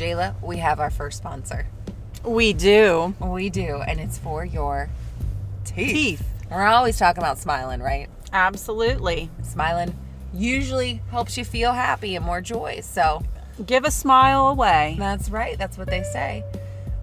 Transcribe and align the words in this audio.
Jayla, 0.00 0.34
we 0.42 0.56
have 0.56 0.80
our 0.80 0.88
first 0.88 1.18
sponsor. 1.18 1.66
We 2.24 2.54
do. 2.54 3.14
We 3.20 3.50
do, 3.50 3.82
and 3.86 4.00
it's 4.00 4.16
for 4.16 4.46
your 4.46 4.88
teeth. 5.66 5.92
Teeth. 5.92 6.28
We're 6.50 6.64
always 6.64 6.98
talking 6.98 7.22
about 7.22 7.36
smiling, 7.38 7.80
right? 7.80 8.08
Absolutely. 8.32 9.28
Smiling 9.42 9.94
usually 10.32 11.02
helps 11.10 11.36
you 11.36 11.44
feel 11.44 11.72
happy 11.72 12.16
and 12.16 12.24
more 12.24 12.40
joy. 12.40 12.80
So 12.82 13.22
Give 13.66 13.84
a 13.84 13.90
smile 13.90 14.48
away. 14.48 14.96
that's 14.98 15.28
right. 15.28 15.58
That's 15.58 15.76
what 15.76 15.88
they 15.88 16.02
say. 16.02 16.44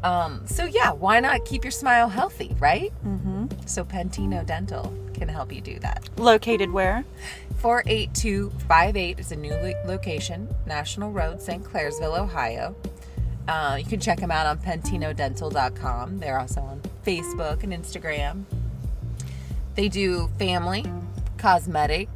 Um, 0.04 0.42
so 0.48 0.66
yeah, 0.66 0.92
why 0.92 1.20
not 1.20 1.46
keep 1.46 1.64
your 1.64 1.72
smile 1.72 2.10
healthy, 2.10 2.56
right? 2.60 2.92
Mm-hmm. 3.06 3.46
So 3.68 3.84
Pentino 3.84 4.44
Dental 4.44 4.92
can 5.18 5.28
help 5.28 5.52
you 5.52 5.62
do 5.62 5.80
that. 5.80 6.10
Located 6.18 6.72
where? 6.72 7.04
48258 7.58 9.20
is 9.20 9.32
a 9.32 9.36
new 9.36 9.52
lo- 9.52 9.82
location, 9.86 10.48
National 10.66 11.12
Road, 11.12 11.42
St. 11.42 11.64
Clairsville, 11.64 12.18
Ohio. 12.20 12.76
Uh, 13.48 13.78
you 13.80 13.86
can 13.86 14.00
check 14.00 14.20
them 14.20 14.32
out 14.32 14.46
on 14.46 14.58
pentinodental.com. 14.60 16.20
They're 16.20 16.40
also 16.40 16.62
on 16.62 16.82
Facebook 17.06 17.64
and 17.64 17.74
Instagram. 17.74 18.44
They 19.76 19.90
do 19.90 20.30
family, 20.38 20.86
cosmetic, 21.38 22.10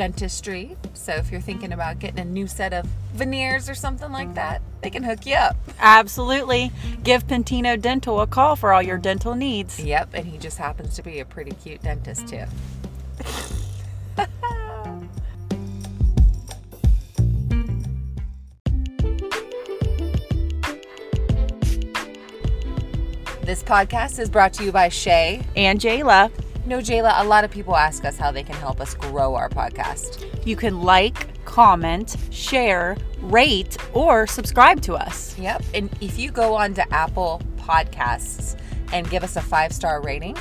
dentistry. 0.00 0.78
So 0.94 1.12
if 1.12 1.30
you're 1.30 1.42
thinking 1.42 1.74
about 1.74 1.98
getting 1.98 2.20
a 2.20 2.24
new 2.24 2.46
set 2.46 2.72
of 2.72 2.86
veneers 3.12 3.68
or 3.68 3.74
something 3.74 4.10
like 4.10 4.30
mm. 4.30 4.34
that, 4.36 4.62
they 4.80 4.88
can 4.88 5.02
hook 5.02 5.26
you 5.26 5.34
up. 5.34 5.58
Absolutely. 5.78 6.72
Give 7.04 7.26
Pentino 7.26 7.78
Dental 7.78 8.22
a 8.22 8.26
call 8.26 8.56
for 8.56 8.72
all 8.72 8.80
your 8.80 8.96
dental 8.96 9.34
needs. 9.34 9.78
Yep, 9.78 10.14
and 10.14 10.24
he 10.24 10.38
just 10.38 10.56
happens 10.56 10.96
to 10.96 11.02
be 11.02 11.20
a 11.20 11.26
pretty 11.26 11.50
cute 11.50 11.82
dentist 11.82 12.28
too. 12.28 12.44
this 23.42 23.62
podcast 23.62 24.18
is 24.18 24.30
brought 24.30 24.54
to 24.54 24.64
you 24.64 24.72
by 24.72 24.88
Shay. 24.88 25.42
And 25.56 25.78
Jayla, 25.78 26.32
No, 26.70 26.78
Jayla, 26.78 27.20
a 27.20 27.24
lot 27.24 27.42
of 27.42 27.50
people 27.50 27.74
ask 27.74 28.04
us 28.04 28.16
how 28.16 28.30
they 28.30 28.44
can 28.44 28.54
help 28.54 28.80
us 28.80 28.94
grow 28.94 29.34
our 29.34 29.48
podcast. 29.48 30.24
you 30.46 30.54
can 30.54 30.82
like, 30.82 31.44
comment, 31.44 32.14
share, 32.30 32.96
rate, 33.22 33.76
or 33.92 34.28
subscribe 34.28 34.80
to 34.82 34.94
us. 34.94 35.36
Yep. 35.36 35.64
And 35.74 35.90
if 36.00 36.16
you 36.16 36.30
go 36.30 36.54
on 36.54 36.74
to 36.74 36.94
Apple 36.94 37.42
Podcasts 37.56 38.56
and 38.92 39.10
give 39.10 39.24
us 39.24 39.34
a 39.34 39.40
five 39.40 39.72
star 39.72 40.00
rating 40.00 40.36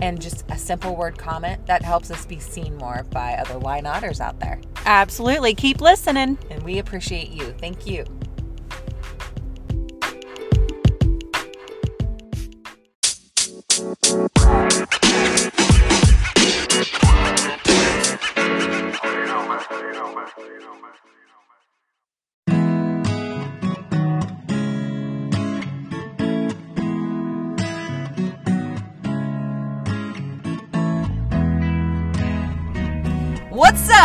and 0.00 0.22
just 0.22 0.50
a 0.50 0.56
simple 0.56 0.96
word 0.96 1.18
comment, 1.18 1.66
that 1.66 1.82
helps 1.82 2.10
us 2.10 2.24
be 2.24 2.38
seen 2.38 2.78
more 2.78 3.04
by 3.10 3.34
other 3.34 3.58
why 3.58 3.80
notters 3.80 4.22
out 4.22 4.40
there. 4.40 4.62
Absolutely. 4.86 5.54
Keep 5.54 5.82
listening. 5.82 6.38
And 6.48 6.62
we 6.62 6.78
appreciate 6.78 7.28
you. 7.28 7.54
Thank 7.58 7.86
you. 7.86 8.06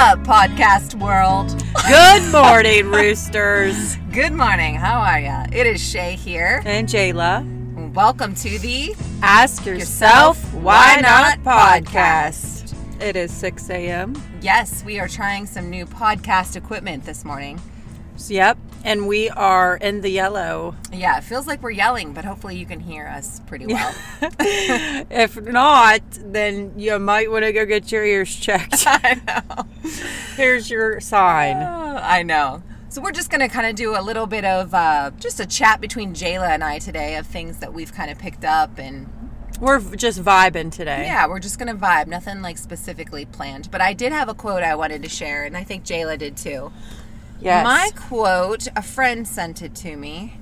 Up, 0.10 0.18
podcast 0.22 1.00
world? 1.00 1.64
Good 1.88 2.32
morning, 2.32 2.90
roosters. 2.90 3.96
Good 4.12 4.34
morning. 4.34 4.74
How 4.74 5.02
are 5.02 5.20
ya? 5.20 5.46
It 5.52 5.68
is 5.68 5.80
Shay 5.88 6.16
here. 6.16 6.64
And 6.66 6.88
Jayla, 6.88 7.94
Welcome 7.94 8.34
to 8.36 8.58
the 8.58 8.96
ask 9.22 9.68
yourself, 9.68 10.38
Yourself, 10.40 10.54
why 10.64 11.00
Not 11.00 11.38
podcast? 11.44 12.76
It 13.00 13.18
is 13.18 13.32
6 13.32 13.70
a.m. 13.70 14.20
Yes, 14.42 14.84
we 14.84 15.00
are 15.00 15.08
trying 15.08 15.46
some 15.46 15.70
new 15.70 15.86
podcast 15.86 16.56
equipment 16.56 17.04
this 17.04 17.24
morning. 17.24 17.62
Yep. 18.28 18.58
And 18.84 19.08
we 19.08 19.30
are 19.30 19.76
in 19.76 20.02
the 20.02 20.10
yellow. 20.10 20.76
Yeah, 20.92 21.18
it 21.18 21.24
feels 21.26 21.48
like 21.48 21.62
we're 21.62 21.72
yelling, 21.72 22.14
but 22.14 22.24
hopefully 22.26 22.56
you 22.58 22.66
can 22.66 22.80
hear 22.80 23.06
us 23.08 23.40
pretty 23.42 23.66
well. 23.68 23.94
if 25.10 25.40
not, 25.42 26.02
then 26.12 26.74
you 26.78 26.98
might 26.98 27.30
want 27.30 27.44
to 27.46 27.52
go 27.54 27.66
get 27.66 27.92
your 27.92 28.06
ears 28.06 28.34
checked. 28.36 28.84
I 28.88 29.20
know. 29.28 29.66
Here's 30.36 30.70
your 30.70 31.00
sign. 31.02 31.58
Oh, 31.58 32.00
I 32.02 32.24
know. 32.24 32.64
So 32.90 33.02
we're 33.02 33.12
just 33.12 33.30
going 33.30 33.42
to 33.42 33.48
kind 33.50 33.68
of 33.68 33.76
do 33.76 33.96
a 33.98 34.02
little 34.02 34.26
bit 34.26 34.46
of 34.46 34.74
uh, 34.74 35.12
just 35.20 35.40
a 35.40 35.46
chat 35.46 35.80
between 35.82 36.14
Jayla 36.14 36.50
and 36.50 36.64
I 36.64 36.80
today 36.80 37.18
of 37.18 37.28
things 37.28 37.60
that 37.60 37.74
we've 37.74 37.94
kind 37.94 38.10
of 38.10 38.18
picked 38.18 38.44
up 38.46 38.80
and 38.80 39.08
We're 39.60 39.80
just 39.96 40.24
vibing 40.24 40.72
today. 40.72 41.04
yeah, 41.06 41.28
we're 41.28 41.40
just 41.40 41.60
going 41.60 41.68
to 41.68 41.80
vibe. 41.80 42.08
Nothing 42.08 42.42
like 42.42 42.58
specifically 42.58 43.26
planned, 43.26 43.70
but 43.70 43.82
I 43.82 43.94
did 43.94 44.12
have 44.12 44.28
a 44.30 44.34
quote 44.34 44.64
I 44.64 44.74
wanted 44.76 45.04
to 45.04 45.10
share 45.10 45.44
and 45.44 45.56
I 45.58 45.64
think 45.64 45.84
Jayla 45.86 46.18
did 46.18 46.36
too. 46.38 46.72
Yes. 47.40 47.64
My 47.64 47.90
quote, 47.96 48.68
a 48.76 48.82
friend 48.82 49.28
sent 49.28 49.62
it 49.62 49.76
to 49.76 49.96
me, 49.96 50.40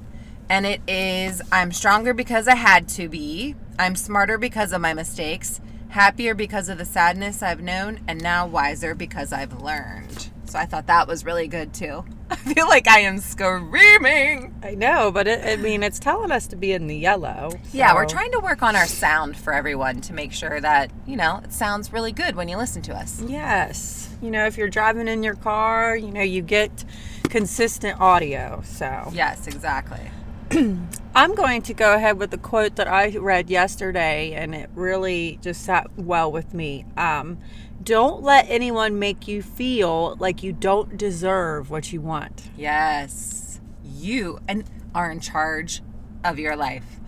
and 0.49 0.65
it 0.65 0.81
is 0.87 1.41
I'm 1.51 1.71
stronger 1.71 2.13
because 2.13 2.47
I 2.47 2.55
had 2.55 2.87
to 2.89 3.07
be. 3.07 3.55
I'm 3.77 3.95
smarter 3.95 4.37
because 4.37 4.73
of 4.73 4.81
my 4.81 4.93
mistakes, 4.93 5.61
happier 5.89 6.33
because 6.33 6.69
of 6.69 6.77
the 6.77 6.85
sadness 6.85 7.43
I've 7.43 7.61
known, 7.61 7.99
and 8.07 8.21
now 8.21 8.47
wiser 8.47 8.95
because 8.95 9.31
I've 9.31 9.61
learned. 9.61 10.29
So 10.45 10.57
I 10.57 10.65
thought 10.65 10.87
that 10.87 11.07
was 11.07 11.25
really 11.25 11.47
good 11.47 11.73
too. 11.73 12.05
I 12.29 12.35
feel 12.35 12.67
like 12.67 12.87
I 12.87 12.99
am 13.01 13.19
screaming. 13.19 14.55
I 14.63 14.75
know, 14.75 15.11
but 15.11 15.27
it, 15.27 15.45
I 15.45 15.61
mean, 15.61 15.83
it's 15.83 15.99
telling 15.99 16.31
us 16.31 16.47
to 16.47 16.55
be 16.55 16.71
in 16.71 16.87
the 16.87 16.95
yellow. 16.95 17.51
Yeah, 17.73 17.93
we're 17.93 18.05
trying 18.05 18.31
to 18.31 18.39
work 18.39 18.63
on 18.63 18.75
our 18.75 18.87
sound 18.87 19.37
for 19.37 19.53
everyone 19.53 20.01
to 20.01 20.13
make 20.13 20.31
sure 20.31 20.59
that, 20.59 20.91
you 21.05 21.15
know, 21.15 21.41
it 21.43 21.53
sounds 21.53 21.93
really 21.93 22.11
good 22.11 22.35
when 22.35 22.47
you 22.49 22.57
listen 22.57 22.81
to 22.83 22.93
us. 22.95 23.21
Yes. 23.27 24.06
You 24.21 24.31
know, 24.31 24.45
if 24.45 24.57
you're 24.57 24.69
driving 24.69 25.07
in 25.07 25.23
your 25.23 25.35
car, 25.35 25.95
you 25.95 26.11
know, 26.11 26.21
you 26.21 26.41
get 26.41 26.83
consistent 27.29 27.99
audio. 27.99 28.61
So 28.65 29.11
Yes, 29.13 29.47
exactly. 29.47 30.11
I'm 31.15 31.35
going 31.35 31.61
to 31.63 31.73
go 31.73 31.93
ahead 31.93 32.17
with 32.17 32.31
the 32.31 32.37
quote 32.37 32.77
that 32.77 32.87
I 32.87 33.09
read 33.17 33.49
yesterday, 33.49 34.33
and 34.33 34.55
it 34.55 34.69
really 34.73 35.39
just 35.41 35.63
sat 35.63 35.87
well 35.97 36.31
with 36.31 36.53
me. 36.53 36.85
Um, 36.95 37.39
don't 37.83 38.23
let 38.23 38.45
anyone 38.49 38.97
make 38.99 39.27
you 39.27 39.41
feel 39.41 40.15
like 40.19 40.43
you 40.43 40.53
don't 40.53 40.97
deserve 40.97 41.69
what 41.69 41.91
you 41.91 42.01
want. 42.01 42.49
Yes. 42.55 43.59
You 43.83 44.39
and 44.47 44.63
are 44.95 45.11
in 45.11 45.19
charge 45.19 45.81
of 46.23 46.39
your 46.39 46.55
life. 46.55 46.99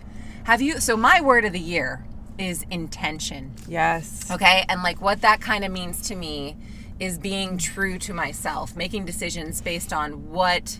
Have 0.44 0.62
you 0.62 0.80
so 0.80 0.96
my 0.96 1.20
word 1.20 1.44
of 1.44 1.52
the 1.52 1.60
year 1.60 2.04
is 2.38 2.64
intention. 2.70 3.52
Yes. 3.68 4.30
Okay? 4.30 4.64
And 4.68 4.82
like 4.82 5.00
what 5.00 5.20
that 5.20 5.40
kind 5.40 5.64
of 5.64 5.70
means 5.70 6.00
to 6.08 6.14
me 6.14 6.56
is 7.00 7.18
being 7.18 7.58
true 7.58 7.98
to 7.98 8.14
myself, 8.14 8.76
making 8.76 9.06
decisions 9.06 9.60
based 9.60 9.92
on 9.92 10.30
what 10.30 10.78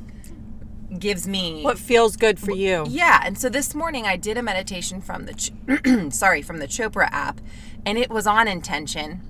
gives 0.98 1.26
me 1.26 1.62
What 1.62 1.78
feels 1.78 2.16
good 2.16 2.38
for 2.38 2.52
you? 2.52 2.84
yeah, 2.88 3.22
and 3.24 3.38
so 3.38 3.48
this 3.48 3.74
morning 3.74 4.06
I 4.06 4.16
did 4.16 4.36
a 4.36 4.42
meditation 4.42 5.00
from 5.00 5.26
the 5.26 5.34
Ch- 5.34 6.12
sorry, 6.14 6.42
from 6.42 6.58
the 6.58 6.66
Chopra 6.66 7.08
app 7.10 7.40
and 7.84 7.98
it 7.98 8.10
was 8.10 8.26
on 8.26 8.48
intention. 8.48 9.22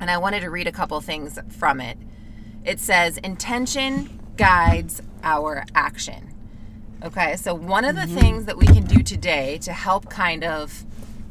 And 0.00 0.10
I 0.10 0.18
wanted 0.18 0.40
to 0.40 0.50
read 0.50 0.66
a 0.66 0.72
couple 0.72 1.00
things 1.00 1.38
from 1.48 1.80
it. 1.80 1.98
It 2.64 2.80
says 2.80 3.18
intention 3.18 4.20
guides 4.36 5.02
our 5.22 5.64
action. 5.74 6.34
Okay? 7.02 7.36
So 7.36 7.54
one 7.54 7.84
of 7.84 7.96
the 7.96 8.02
mm-hmm. 8.02 8.18
things 8.18 8.44
that 8.46 8.56
we 8.56 8.66
can 8.66 8.84
do 8.84 9.02
today 9.02 9.58
to 9.58 9.72
help 9.72 10.08
kind 10.08 10.44
of 10.44 10.84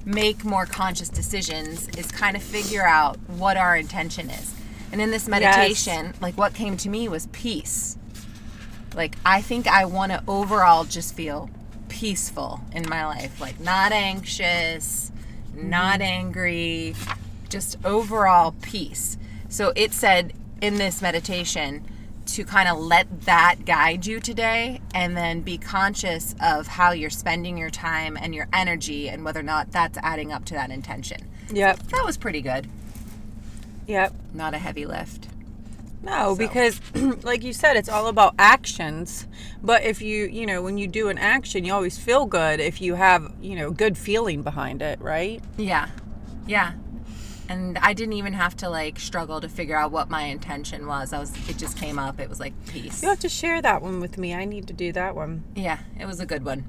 make 0.05 0.44
more 0.44 0.66
conscious 0.66 1.09
decisions 1.09 1.88
is 1.89 2.11
kind 2.11 2.35
of 2.35 2.44
figure 2.44 2.85
out 2.85 3.17
what 3.28 3.57
our 3.57 3.75
intention 3.75 4.29
is. 4.29 4.55
And 4.91 5.01
in 5.01 5.11
this 5.11 5.27
meditation, 5.27 6.13
like 6.22 6.37
what 6.37 6.53
came 6.53 6.78
to 6.78 6.90
me 6.90 7.08
was 7.08 7.28
peace. 7.28 7.97
Like 8.96 9.16
I 9.25 9.41
think 9.41 9.67
I 9.67 9.85
want 9.85 10.11
to 10.11 10.23
overall 10.28 10.84
just 10.84 11.14
feel 11.16 11.49
peaceful 11.90 12.61
in 12.73 12.87
my 12.90 13.05
life, 13.05 13.40
like 13.40 13.59
not 13.59 13.91
anxious, 13.91 15.11
not 15.53 15.99
mm-hmm. 15.99 16.02
angry, 16.03 16.96
just 17.49 17.78
overall 17.85 18.55
peace. 18.61 19.17
So 19.49 19.73
it 19.75 19.93
said 19.93 20.34
in 20.61 20.75
this 20.75 21.02
meditation 21.02 21.84
to 22.28 22.43
kind 22.43 22.69
of 22.69 22.78
let 22.78 23.22
that 23.22 23.66
guide 23.66 24.05
you 24.05 24.19
today 24.19 24.81
and 24.93 25.17
then 25.17 25.41
be 25.41 25.58
conscious 25.58 26.35
of 26.41 26.67
how 26.67 26.91
you're 26.91 27.09
spending 27.09 27.58
your 27.58 27.72
time 27.72 28.16
and 28.16 28.35
your 28.35 28.47
energy 28.53 29.09
and 29.09 29.25
whether 29.25 29.40
or 29.40 29.43
not 29.43 29.72
that's 29.72 29.97
adding 30.03 30.31
up 30.31 30.46
to 30.46 30.53
that 30.53 30.69
intention. 30.69 31.28
Yep. 31.52 31.79
That 31.90 32.05
was 32.05 32.17
pretty 32.17 32.41
good. 32.41 32.69
Yep. 33.90 34.14
Not 34.34 34.53
a 34.53 34.59
heavy 34.59 34.86
lift. 34.86 35.28
No, 36.03 36.34
So- 36.34 36.36
because 36.38 36.80
like 37.24 37.44
you 37.44 37.52
said, 37.52 37.76
it's 37.76 37.90
all 37.90 38.08
about 38.08 38.36
actions. 38.40 39.28
But 39.62 39.84
if 39.84 40.02
you, 40.02 40.28
you 40.28 40.46
know, 40.46 40.62
when 40.62 40.78
you 40.78 40.88
do 40.88 41.09
an 41.09 41.18
action, 41.18 41.66
you 41.66 41.74
always 41.74 41.97
feel 41.97 42.26
good 42.26 42.59
if 42.59 42.80
you 42.82 42.96
have, 42.96 43.34
you 43.41 43.56
know, 43.56 43.72
good 43.72 43.97
feeling 43.97 44.44
behind 44.44 44.82
it, 44.82 45.02
right? 45.02 45.41
Yeah. 45.58 45.90
Yeah. 46.47 46.74
and 47.50 47.78
I 47.80 47.94
didn't 47.94 48.14
even 48.14 48.34
have 48.34 48.56
to 48.58 48.70
like 48.70 49.00
struggle 49.00 49.41
to 49.41 49.50
figure 49.50 49.76
out 49.76 49.91
what 49.91 50.08
my 50.09 50.24
intention 50.24 50.86
was. 50.88 51.12
I 51.14 51.20
was 51.20 51.32
it 51.50 51.58
just 51.58 51.76
came 51.78 51.97
up. 52.00 52.20
It 52.20 52.30
was 52.30 52.40
like 52.40 52.53
peace. 52.68 53.02
You 53.02 53.09
have 53.09 53.20
to 53.22 53.30
share 53.30 53.59
that 53.62 53.82
one 53.82 54.00
with 54.00 54.18
me. 54.20 54.34
I 54.36 54.46
need 54.46 54.68
to 54.68 54.74
do 54.74 54.91
that 54.94 55.16
one. 55.16 55.44
Yeah, 55.56 55.80
it 56.00 56.06
was 56.06 56.20
a 56.20 56.26
good 56.28 56.46
one. 56.46 56.66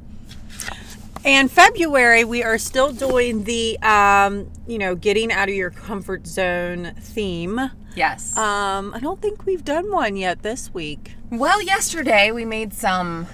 And 1.25 1.51
February, 1.51 2.25
we 2.25 2.43
are 2.43 2.57
still 2.59 2.93
doing 2.93 3.45
the, 3.45 3.79
um, 3.81 4.51
you 4.67 4.79
know, 4.79 4.95
getting 4.95 5.31
out 5.31 5.49
of 5.49 5.55
your 5.55 5.71
comfort 5.71 6.27
zone 6.27 6.93
theme. 6.99 7.71
Yes. 7.95 8.37
Um, 8.37 8.95
I 8.95 9.01
don't 9.01 9.21
think 9.21 9.45
we've 9.45 9.65
done 9.65 9.91
one 9.91 10.17
yet 10.17 10.43
this 10.43 10.73
week. 10.73 11.15
well, 11.31 11.61
yesterday 11.63 12.31
we 12.31 12.45
made 12.45 12.73
some 12.73 13.27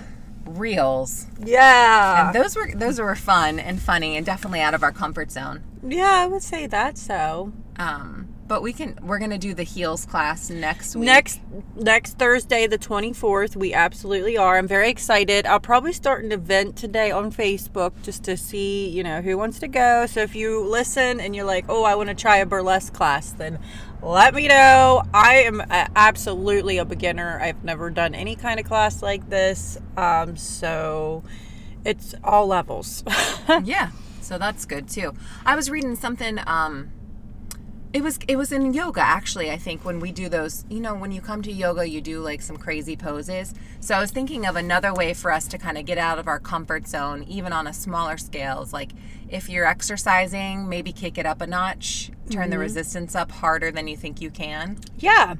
reels. 0.47 1.27
Yeah. 1.45 2.27
And 2.27 2.35
those 2.35 2.57
were 2.57 2.71
those 2.75 2.99
were 3.01 3.15
fun 3.15 3.59
and 3.59 3.81
funny 3.81 4.17
and 4.17 4.25
definitely 4.25 4.61
out 4.61 4.75
of 4.75 4.83
our 4.83 4.93
comfort 4.93 5.31
zone. 5.31 5.63
yeah, 5.87 6.13
I 6.13 6.27
would 6.27 6.43
say 6.43 6.67
that 6.67 6.99
so. 6.99 7.53
Um, 7.77 8.26
but 8.49 8.63
we 8.63 8.73
can 8.73 8.99
we're 9.03 9.19
gonna 9.19 9.39
do 9.39 9.55
the 9.55 9.63
heels 9.63 10.05
class 10.05 10.51
next 10.51 10.95
week. 10.95 11.07
Next 11.07 11.41
next 11.75 12.19
Thursday, 12.19 12.67
the 12.67 12.79
twenty 12.79 13.13
fourth, 13.13 13.57
we 13.57 13.75
absolutely 13.75 14.37
are. 14.37 14.57
I'm 14.57 14.69
very 14.69 14.89
excited. 14.89 15.47
I'll 15.47 15.61
probably 15.61 15.93
start 15.93 16.25
an 16.25 16.33
event 16.33 16.77
today 16.77 17.11
on 17.11 17.33
Facebook 17.33 18.01
just 18.03 18.25
to 18.25 18.37
see, 18.37 18.89
you 18.89 19.03
know, 19.03 19.21
who 19.21 19.37
wants 19.37 19.59
to 19.61 19.69
go. 19.69 20.07
So 20.07 20.21
if 20.21 20.35
you 20.35 20.65
listen 20.65 21.21
and 21.21 21.35
you're 21.35 21.45
like, 21.45 21.67
oh, 21.69 21.85
I 21.85 21.95
want 21.95 22.09
to 22.09 22.15
try 22.15 22.39
a 22.39 22.47
burlesque 22.47 22.93
class, 22.93 23.33
then 23.33 23.59
let 24.03 24.35
me 24.35 24.49
know. 24.49 25.03
I 25.13 25.43
am 25.43 25.63
absolutely 25.69 26.79
a 26.79 26.85
beginner. 26.85 27.41
I've 27.41 27.65
never 27.65 27.91
done 27.91 28.15
any 28.15 28.37
kind 28.37 28.61
of 28.61 28.67
class 28.67 29.03
like 29.03 29.29
this, 29.29 29.79
um, 29.97 30.37
so 30.37 31.25
it's 31.85 32.15
all 32.23 32.47
levels. 32.47 33.03
yeah, 33.65 33.91
so 34.21 34.39
that's 34.39 34.65
good 34.65 34.89
too. 34.89 35.15
I 35.45 35.57
was 35.57 35.71
reading 35.71 35.97
something. 35.97 36.39
Um, 36.47 36.93
it 37.97 38.03
was 38.03 38.19
it 38.29 38.37
was 38.37 38.53
in 38.53 38.75
yoga 38.75 39.01
actually. 39.01 39.51
I 39.51 39.57
think 39.57 39.83
when 39.83 40.01
we 40.01 40.13
do 40.13 40.29
those, 40.29 40.67
you 40.69 40.81
know, 40.81 40.95
when 40.95 41.13
you 41.13 41.23
come 41.23 41.41
to 41.41 41.51
yoga, 41.51 41.89
you 41.89 42.03
do 42.03 42.21
like 42.21 42.43
some 42.43 42.59
crazy 42.59 42.95
poses. 42.95 43.55
So 43.81 43.95
I 43.95 44.01
was 44.01 44.11
thinking 44.11 44.45
of 44.45 44.55
another 44.55 44.93
way 44.93 45.15
for 45.15 45.33
us 45.33 45.49
to 45.49 45.57
kind 45.57 45.79
of 45.79 45.87
get 45.87 45.97
out 45.97 46.19
of 46.19 46.29
our 46.29 46.39
comfort 46.39 46.87
zone, 46.87 47.23
even 47.23 47.55
on 47.55 47.67
a 47.67 47.73
smaller 47.73 48.19
scale. 48.19 48.61
Is 48.61 48.75
like 48.75 48.93
if 49.31 49.49
you're 49.49 49.65
exercising, 49.65 50.69
maybe 50.69 50.93
kick 50.93 51.17
it 51.17 51.25
up 51.25 51.41
a 51.41 51.47
notch, 51.47 52.11
turn 52.29 52.51
the 52.51 52.59
resistance 52.59 53.15
up 53.15 53.33
harder 53.33 53.73
than 53.73 53.89
you 53.89 53.97
think 53.97 54.21
you 54.21 54.29
can. 54.29 54.77
Yeah. 54.99 55.37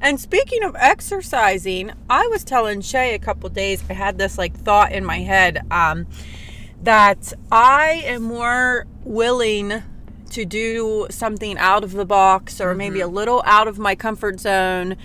And 0.00 0.18
speaking 0.18 0.62
of 0.62 0.74
exercising, 0.78 1.92
I 2.08 2.26
was 2.28 2.44
telling 2.44 2.80
Shay 2.80 3.14
a 3.14 3.18
couple 3.18 3.50
days, 3.50 3.84
I 3.90 3.92
had 3.92 4.16
this 4.16 4.38
like 4.38 4.56
thought 4.56 4.92
in 4.92 5.04
my 5.04 5.18
head 5.18 5.66
um, 5.70 6.06
that 6.82 7.34
I 7.52 8.04
am 8.06 8.22
more 8.22 8.86
willing 9.04 9.82
to 10.30 10.44
do 10.44 11.06
something 11.10 11.58
out 11.58 11.84
of 11.84 11.92
the 11.92 12.04
box 12.04 12.60
or 12.60 12.74
maybe 12.74 13.00
a 13.00 13.08
little 13.08 13.42
out 13.46 13.68
of 13.68 13.78
my 13.78 13.94
comfort 13.94 14.40
zone, 14.40 14.96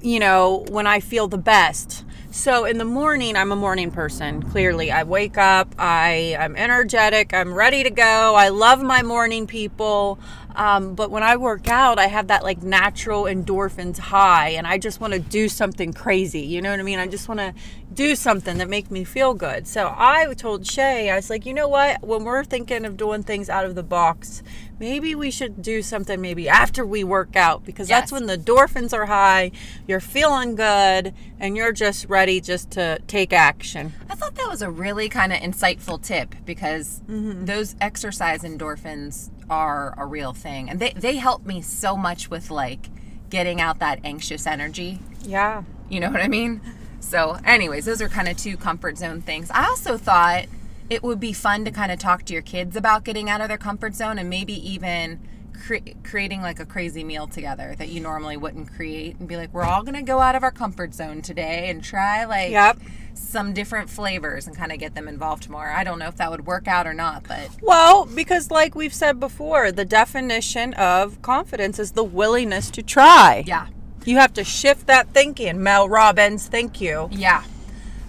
you 0.00 0.18
know, 0.18 0.64
when 0.68 0.86
I 0.86 1.00
feel 1.00 1.28
the 1.28 1.38
best. 1.38 2.04
So 2.30 2.64
in 2.64 2.78
the 2.78 2.84
morning, 2.84 3.36
I'm 3.36 3.52
a 3.52 3.56
morning 3.56 3.92
person. 3.92 4.42
Clearly, 4.42 4.90
I 4.90 5.04
wake 5.04 5.38
up, 5.38 5.72
I 5.78 6.36
I'm 6.36 6.56
energetic, 6.56 7.32
I'm 7.32 7.54
ready 7.54 7.84
to 7.84 7.90
go. 7.90 8.34
I 8.34 8.48
love 8.48 8.82
my 8.82 9.04
morning 9.04 9.46
people. 9.46 10.18
Um, 10.56 10.96
but 10.96 11.12
when 11.12 11.22
I 11.22 11.36
work 11.36 11.68
out, 11.68 12.00
I 12.00 12.06
have 12.06 12.26
that 12.28 12.42
like 12.42 12.60
natural 12.62 13.24
endorphins 13.24 13.98
high, 13.98 14.50
and 14.50 14.66
I 14.66 14.78
just 14.78 15.00
want 15.00 15.12
to 15.12 15.20
do 15.20 15.48
something 15.48 15.92
crazy. 15.92 16.40
You 16.40 16.60
know 16.60 16.70
what 16.70 16.80
I 16.80 16.82
mean? 16.82 16.98
I 16.98 17.06
just 17.06 17.28
want 17.28 17.38
to 17.38 17.54
do 17.92 18.16
something 18.16 18.58
that 18.58 18.68
make 18.68 18.90
me 18.90 19.04
feel 19.04 19.34
good. 19.34 19.68
So 19.68 19.94
I 19.96 20.32
told 20.34 20.66
Shay, 20.66 21.10
I 21.10 21.16
was 21.16 21.30
like, 21.30 21.46
you 21.46 21.54
know 21.54 21.68
what? 21.68 22.02
When 22.02 22.24
we're 22.24 22.44
thinking 22.44 22.84
of 22.84 22.96
doing 22.96 23.22
things 23.22 23.48
out 23.48 23.64
of 23.64 23.76
the 23.76 23.84
box, 23.84 24.42
maybe 24.78 25.14
we 25.14 25.30
should 25.30 25.62
do 25.62 25.82
something 25.82 26.20
maybe 26.20 26.48
after 26.48 26.84
we 26.84 27.04
work 27.04 27.36
out 27.36 27.64
because 27.64 27.88
that's 27.88 28.12
when 28.12 28.26
the 28.26 28.36
endorphins 28.36 28.92
are 28.92 29.06
high, 29.06 29.50
you're 29.86 30.00
feeling 30.00 30.54
good, 30.54 31.14
and 31.38 31.56
you're 31.56 31.72
just 31.72 32.08
ready 32.08 32.40
just 32.40 32.70
to 32.72 32.98
take 33.06 33.32
action. 33.32 33.92
I 34.08 34.14
thought 34.14 34.34
that 34.36 34.48
was 34.48 34.62
a 34.62 34.70
really 34.70 35.08
kind 35.08 35.32
of 35.32 35.38
insightful 35.40 36.02
tip 36.02 36.34
because 36.44 37.00
mm-hmm. 37.08 37.44
those 37.44 37.76
exercise 37.80 38.42
endorphins 38.42 39.30
are 39.48 39.94
a 39.96 40.06
real 40.06 40.32
thing. 40.32 40.68
And 40.70 40.80
they, 40.80 40.90
they 40.90 41.16
help 41.16 41.44
me 41.44 41.62
so 41.62 41.96
much 41.96 42.30
with 42.30 42.50
like 42.50 42.88
getting 43.30 43.60
out 43.60 43.78
that 43.80 44.00
anxious 44.04 44.46
energy. 44.46 45.00
Yeah. 45.22 45.64
You 45.88 46.00
know 46.00 46.10
what 46.10 46.20
I 46.20 46.28
mean? 46.28 46.60
So, 47.00 47.38
anyways, 47.44 47.84
those 47.84 48.00
are 48.00 48.08
kind 48.08 48.28
of 48.28 48.36
two 48.36 48.56
comfort 48.56 48.96
zone 48.96 49.20
things. 49.20 49.50
I 49.50 49.66
also 49.66 49.98
thought 49.98 50.46
it 50.94 51.02
would 51.02 51.20
be 51.20 51.32
fun 51.32 51.64
to 51.64 51.70
kind 51.70 51.92
of 51.92 51.98
talk 51.98 52.24
to 52.24 52.32
your 52.32 52.42
kids 52.42 52.76
about 52.76 53.04
getting 53.04 53.28
out 53.28 53.40
of 53.40 53.48
their 53.48 53.58
comfort 53.58 53.94
zone 53.94 54.18
and 54.18 54.30
maybe 54.30 54.54
even 54.68 55.20
cre- 55.66 55.90
creating 56.02 56.40
like 56.40 56.58
a 56.60 56.64
crazy 56.66 57.04
meal 57.04 57.26
together 57.26 57.74
that 57.78 57.88
you 57.88 58.00
normally 58.00 58.36
wouldn't 58.36 58.72
create 58.74 59.18
and 59.18 59.28
be 59.28 59.36
like, 59.36 59.52
we're 59.52 59.62
all 59.64 59.82
going 59.82 59.94
to 59.94 60.02
go 60.02 60.20
out 60.20 60.34
of 60.34 60.42
our 60.42 60.50
comfort 60.52 60.94
zone 60.94 61.20
today 61.22 61.68
and 61.68 61.82
try 61.84 62.24
like 62.24 62.50
Yep. 62.50 62.78
some 63.14 63.52
different 63.52 63.90
flavors 63.90 64.46
and 64.46 64.56
kind 64.56 64.72
of 64.72 64.78
get 64.78 64.94
them 64.94 65.08
involved 65.08 65.48
more. 65.50 65.68
I 65.68 65.84
don't 65.84 65.98
know 65.98 66.08
if 66.08 66.16
that 66.16 66.30
would 66.30 66.46
work 66.46 66.66
out 66.68 66.86
or 66.86 66.94
not, 66.94 67.24
but 67.26 67.48
Well, 67.60 68.06
because 68.06 68.50
like 68.50 68.74
we've 68.74 68.94
said 68.94 69.18
before, 69.20 69.70
the 69.72 69.84
definition 69.84 70.74
of 70.74 71.20
confidence 71.22 71.78
is 71.78 71.92
the 71.92 72.04
willingness 72.04 72.70
to 72.72 72.82
try. 72.82 73.42
yeah. 73.46 73.66
You 74.06 74.16
have 74.18 74.34
to 74.34 74.44
shift 74.44 74.86
that 74.88 75.08
thinking. 75.14 75.62
Mel 75.62 75.88
Robbins, 75.88 76.46
thank 76.46 76.78
you. 76.80 77.08
Yeah. 77.10 77.42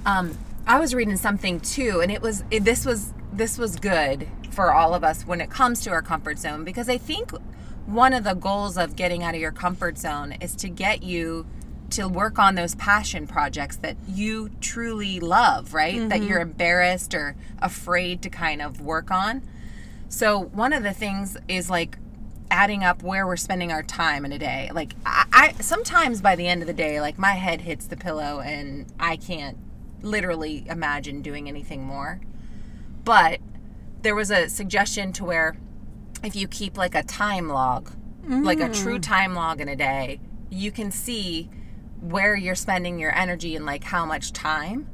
Um, 0.06 0.38
I 0.68 0.80
was 0.80 0.96
reading 0.96 1.18
something 1.18 1.60
too, 1.60 2.02
and 2.02 2.12
it 2.12 2.22
was 2.22 2.44
it, 2.50 2.64
this 2.64 2.86
was 2.86 3.14
this 3.32 3.58
was 3.58 3.76
good 3.76 4.28
for 4.50 4.74
all 4.74 4.94
of 4.94 5.04
us 5.04 5.24
when 5.24 5.42
it 5.42 5.50
comes 5.50 5.82
to 5.82 5.92
our 5.92 6.02
comfort 6.02 6.40
zone 6.40 6.64
because 6.64 6.90
I 6.90 6.98
think 6.98 7.32
one 7.86 8.14
of 8.14 8.24
the 8.24 8.34
goals 8.34 8.78
of 8.78 8.96
getting 8.96 9.24
out 9.24 9.36
of 9.36 9.42
your 9.42 9.52
comfort 9.52 9.98
zone 9.98 10.32
is 10.34 10.56
to 10.56 10.70
get 10.70 11.04
you 11.04 11.46
to 11.92 12.08
work 12.08 12.40
on 12.40 12.56
those 12.56 12.74
passion 12.76 13.28
projects 13.28 13.76
that 13.78 13.96
you 14.08 14.50
truly 14.60 15.20
love, 15.20 15.74
right? 15.74 16.10
That 16.10 16.20
mm-hmm. 16.20 16.28
you're 16.28 16.40
embarrassed 16.40 17.14
or 17.14 17.36
afraid 17.60 18.24
to 18.24 18.30
kind 18.30 18.62
of 18.62 18.82
work 18.82 19.12
on. 19.12 19.44
So 20.10 20.40
one 20.40 20.74
of 20.74 20.82
the 20.82 20.94
things 20.94 21.38
is 21.48 21.70
like 21.70 21.98
adding 22.50 22.84
up 22.84 23.04
where 23.04 23.28
we're 23.28 23.38
spending 23.38 23.72
our 23.72 23.84
time 23.84 24.26
in 24.26 24.32
a 24.32 24.40
day. 24.40 24.72
Like 24.74 24.94
I, 25.06 25.26
I 25.32 25.62
sometimes 25.62 26.22
by 26.22 26.36
the 26.36 26.48
end 26.48 26.62
of 26.62 26.68
the 26.68 26.74
day, 26.74 27.02
like 27.02 27.20
my 27.20 27.34
head 27.34 27.62
hits 27.62 27.86
the 27.86 27.98
pillow 27.98 28.40
and 28.40 28.88
I 29.00 29.18
can't 29.18 29.58
literally 30.06 30.66
imagine 30.70 31.22
doing 31.22 31.50
anything 31.50 31.84
more. 31.84 32.22
But 33.04 33.40
there 34.02 34.16
was 34.16 34.32
a 34.32 34.50
suggestion 34.50 35.12
to 35.14 35.26
where 35.26 35.58
if 36.24 36.36
you 36.36 36.48
keep 36.48 36.78
like 36.78 36.96
a 36.96 37.04
time 37.04 37.50
log, 37.50 37.92
like 38.28 38.60
a 38.60 38.70
true 38.70 38.98
mm. 38.98 39.04
time 39.04 39.36
log 39.36 39.62
in 39.62 39.68
a 39.68 39.76
day, 39.76 40.20
you 40.50 40.72
can 40.72 40.92
see 40.92 41.50
where 42.02 42.36
you're 42.36 42.56
spending 42.56 43.00
your 43.00 43.14
energy 43.16 43.56
and 43.56 43.66
like 43.66 43.84
how 43.84 44.06
much 44.06 44.32
time. 44.32 44.88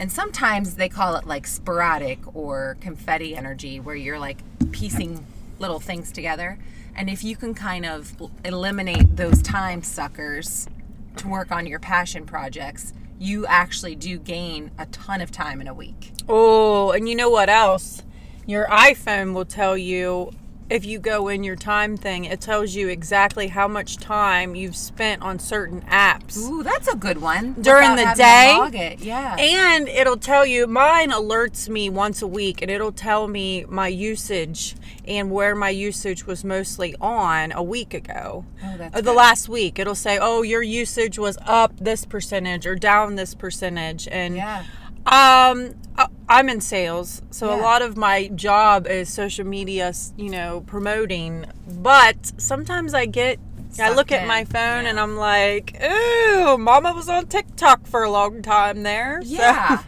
And 0.00 0.10
sometimes 0.10 0.74
they 0.74 0.88
call 0.88 1.16
it 1.16 1.26
like 1.26 1.46
sporadic 1.46 2.18
or 2.34 2.76
confetti 2.80 3.36
energy, 3.36 3.80
where 3.80 3.94
you're 3.94 4.18
like 4.18 4.38
piecing 4.72 5.24
little 5.58 5.80
things 5.80 6.10
together. 6.10 6.58
And 6.96 7.08
if 7.08 7.22
you 7.22 7.36
can 7.36 7.54
kind 7.54 7.86
of 7.86 8.14
eliminate 8.44 9.16
those 9.16 9.40
time 9.42 9.82
suckers 9.82 10.68
to 11.16 11.28
work 11.28 11.52
on 11.52 11.66
your 11.66 11.78
passion 11.78 12.26
projects, 12.26 12.92
you 13.18 13.46
actually 13.46 13.94
do 13.94 14.18
gain 14.18 14.70
a 14.78 14.86
ton 14.86 15.20
of 15.20 15.30
time 15.30 15.60
in 15.60 15.68
a 15.68 15.74
week. 15.74 16.12
Oh, 16.28 16.92
and 16.92 17.08
you 17.08 17.14
know 17.14 17.30
what 17.30 17.48
else? 17.48 18.02
Your 18.46 18.66
iPhone 18.66 19.34
will 19.34 19.44
tell 19.44 19.76
you 19.76 20.32
if 20.70 20.84
you 20.84 20.98
go 20.98 21.28
in 21.28 21.44
your 21.44 21.56
time 21.56 21.96
thing, 21.96 22.24
it 22.24 22.40
tells 22.40 22.74
you 22.74 22.88
exactly 22.88 23.48
how 23.48 23.68
much 23.68 23.98
time 23.98 24.54
you've 24.54 24.76
spent 24.76 25.20
on 25.22 25.38
certain 25.38 25.82
apps. 25.82 26.38
Ooh, 26.38 26.62
that's 26.62 26.88
a 26.88 26.96
good 26.96 27.20
one. 27.20 27.52
During 27.60 27.96
the 27.96 28.12
day? 28.16 28.96
Yeah. 29.00 29.36
And 29.38 29.88
it'll 29.88 30.16
tell 30.16 30.46
you, 30.46 30.66
mine 30.66 31.10
alerts 31.10 31.68
me 31.68 31.90
once 31.90 32.22
a 32.22 32.26
week 32.26 32.62
and 32.62 32.70
it'll 32.70 32.92
tell 32.92 33.28
me 33.28 33.64
my 33.68 33.88
usage 33.88 34.74
and 35.06 35.30
where 35.30 35.54
my 35.54 35.68
usage 35.68 36.26
was 36.26 36.44
mostly 36.44 36.94
on 37.00 37.52
a 37.52 37.62
week 37.62 37.92
ago. 37.92 38.46
Oh, 38.64 38.74
that's 38.78 38.94
Uh, 38.94 38.98
the 39.00 39.10
good. 39.10 39.16
last 39.16 39.48
week. 39.48 39.78
It'll 39.78 39.94
say, 39.94 40.18
oh, 40.20 40.40
your 40.42 40.62
usage 40.62 41.18
was 41.18 41.36
up 41.44 41.72
this 41.78 42.04
percentage 42.06 42.66
or 42.66 42.74
down 42.74 43.16
this 43.16 43.34
percentage. 43.34 44.08
And 44.10 44.36
yeah. 44.36 44.64
Um, 45.06 45.74
I- 45.96 46.08
I'm 46.28 46.48
in 46.48 46.60
sales, 46.60 47.22
so 47.30 47.54
a 47.54 47.60
lot 47.60 47.82
of 47.82 47.96
my 47.96 48.28
job 48.28 48.86
is 48.86 49.08
social 49.12 49.46
media, 49.46 49.92
you 50.16 50.30
know, 50.30 50.62
promoting. 50.66 51.44
But 51.68 52.32
sometimes 52.38 52.94
I 52.94 53.06
get, 53.06 53.38
I 53.78 53.90
look 53.94 54.10
at 54.10 54.26
my 54.26 54.44
phone 54.44 54.84
Yeah. 54.84 54.90
and 54.90 54.98
I'm 55.00 55.16
like, 55.16 55.76
ooh, 55.84 56.56
Mama 56.56 56.92
was 56.94 57.08
on 57.08 57.26
TikTok 57.26 57.86
for 57.86 58.02
a 58.02 58.10
long 58.10 58.40
time 58.42 58.82
there. 58.82 59.20
So- 59.24 59.28
Yeah. 59.34 59.82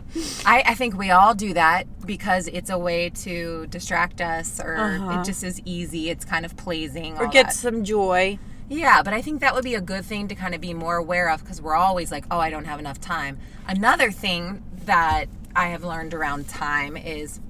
I, 0.45 0.63
I 0.67 0.75
think 0.75 0.97
we 0.99 1.11
all 1.11 1.35
do 1.35 1.55
that 1.55 1.85
because 2.07 2.47
it's 2.49 2.71
a 2.71 2.79
way 2.79 3.11
to 3.11 3.67
distract 3.69 4.21
us 4.21 4.61
or 4.61 4.77
Uh-huh. 4.77 5.21
it 5.21 5.25
just 5.25 5.43
is 5.43 5.61
easy. 5.65 6.11
It's 6.11 6.25
kind 6.25 6.45
of 6.45 6.57
pleasing. 6.57 7.17
or 7.19 7.27
get 7.27 7.47
that. 7.47 7.53
some 7.55 7.83
joy. 7.85 8.39
Yeah, 8.69 9.03
but 9.03 9.15
I 9.15 9.23
think 9.23 9.41
that 9.43 9.55
would 9.55 9.63
be 9.65 9.77
a 9.77 9.81
good 9.81 10.05
thing 10.05 10.27
to 10.29 10.35
kind 10.35 10.53
of 10.55 10.61
be 10.61 10.75
more 10.75 10.97
aware 10.97 11.31
of 11.31 11.41
because 11.43 11.61
we're 11.63 11.77
always 11.77 12.11
like, 12.11 12.25
oh, 12.33 12.39
I 12.41 12.51
don't 12.51 12.65
have 12.65 12.81
enough 12.81 13.01
time. 13.01 13.39
Another 13.69 14.11
thing 14.11 14.63
that 14.87 15.27
I 15.55 15.69
have 15.69 15.85
learned 15.85 16.15
around 16.15 16.49
time 16.49 16.97
is 16.97 17.41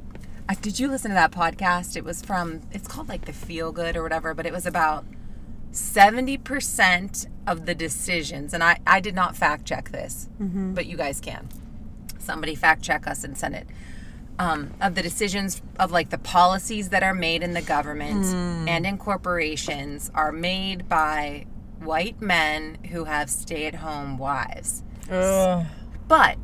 uh, 0.49 0.55
did 0.61 0.79
you 0.79 0.89
listen 0.89 1.11
to 1.11 1.15
that 1.15 1.33
podcast? 1.33 1.97
It 1.97 2.05
was 2.05 2.23
from, 2.23 2.61
it's 2.71 2.87
called 2.87 3.09
like 3.09 3.25
the 3.25 3.33
Feel 3.33 3.73
Good 3.73 3.97
or 3.97 4.03
whatever, 4.03 4.33
but 4.33 4.47
it 4.47 4.53
was 4.53 4.65
about 4.65 5.05
70% 5.73 7.27
of 7.47 7.67
the 7.67 7.75
decisions, 7.75 8.55
and 8.55 8.63
I, 8.63 8.79
I 8.87 9.01
did 9.01 9.15
not 9.15 9.37
fact 9.37 9.65
check 9.67 9.91
this, 9.91 10.29
but 10.75 10.87
you 10.87 10.97
guys 10.97 11.21
can. 11.21 11.49
Somebody 12.19 12.55
fact 12.55 12.83
check 12.83 13.07
us 13.07 13.25
and 13.25 13.37
send 13.37 13.55
it. 13.57 13.67
Um, 14.39 14.75
of 14.81 14.95
the 14.95 15.03
decisions 15.03 15.63
of 15.79 15.91
like 15.93 16.11
the 16.11 16.19
policies 16.19 16.91
that 16.91 17.03
are 17.03 17.15
made 17.15 17.43
in 17.43 17.55
the 17.55 17.63
government 17.63 18.25
and 18.69 18.85
in 18.87 18.99
corporations 18.99 20.11
are 20.15 20.31
made 20.33 20.89
by 20.89 21.47
white 21.81 22.21
men 22.21 22.79
who 22.91 23.05
have 23.05 23.31
stay 23.31 23.67
at 23.67 23.77
home 23.77 24.19
wives. 24.19 24.83
But 26.09 26.37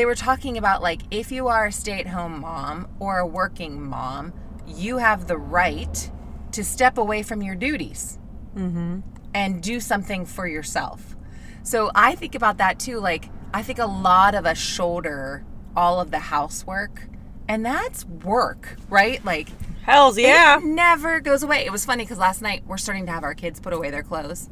they 0.00 0.06
were 0.06 0.14
talking 0.14 0.56
about 0.56 0.80
like 0.80 1.02
if 1.10 1.30
you 1.30 1.48
are 1.48 1.66
a 1.66 1.72
stay 1.72 2.00
at 2.00 2.06
home 2.06 2.40
mom 2.40 2.88
or 3.00 3.18
a 3.18 3.26
working 3.26 3.82
mom, 3.82 4.32
you 4.66 4.96
have 4.96 5.26
the 5.26 5.36
right 5.36 6.10
to 6.52 6.64
step 6.64 6.96
away 6.96 7.22
from 7.22 7.42
your 7.42 7.54
duties 7.54 8.18
mm-hmm. 8.56 9.00
and 9.34 9.62
do 9.62 9.78
something 9.78 10.24
for 10.24 10.46
yourself. 10.48 11.16
So 11.64 11.90
I 11.94 12.14
think 12.14 12.34
about 12.34 12.56
that 12.56 12.80
too. 12.80 12.98
Like, 12.98 13.28
I 13.52 13.62
think 13.62 13.78
a 13.78 13.84
lot 13.84 14.34
of 14.34 14.46
us 14.46 14.56
shoulder 14.56 15.44
all 15.76 16.00
of 16.00 16.10
the 16.10 16.18
housework, 16.18 17.06
and 17.46 17.62
that's 17.62 18.06
work, 18.06 18.78
right? 18.88 19.22
Like, 19.22 19.50
Hells 19.82 20.18
yeah. 20.18 20.56
it 20.56 20.64
never 20.64 21.20
goes 21.20 21.42
away. 21.42 21.66
It 21.66 21.72
was 21.72 21.84
funny 21.84 22.04
because 22.04 22.16
last 22.16 22.40
night 22.40 22.62
we're 22.66 22.78
starting 22.78 23.04
to 23.04 23.12
have 23.12 23.22
our 23.22 23.34
kids 23.34 23.60
put 23.60 23.74
away 23.74 23.90
their 23.90 24.02
clothes. 24.02 24.48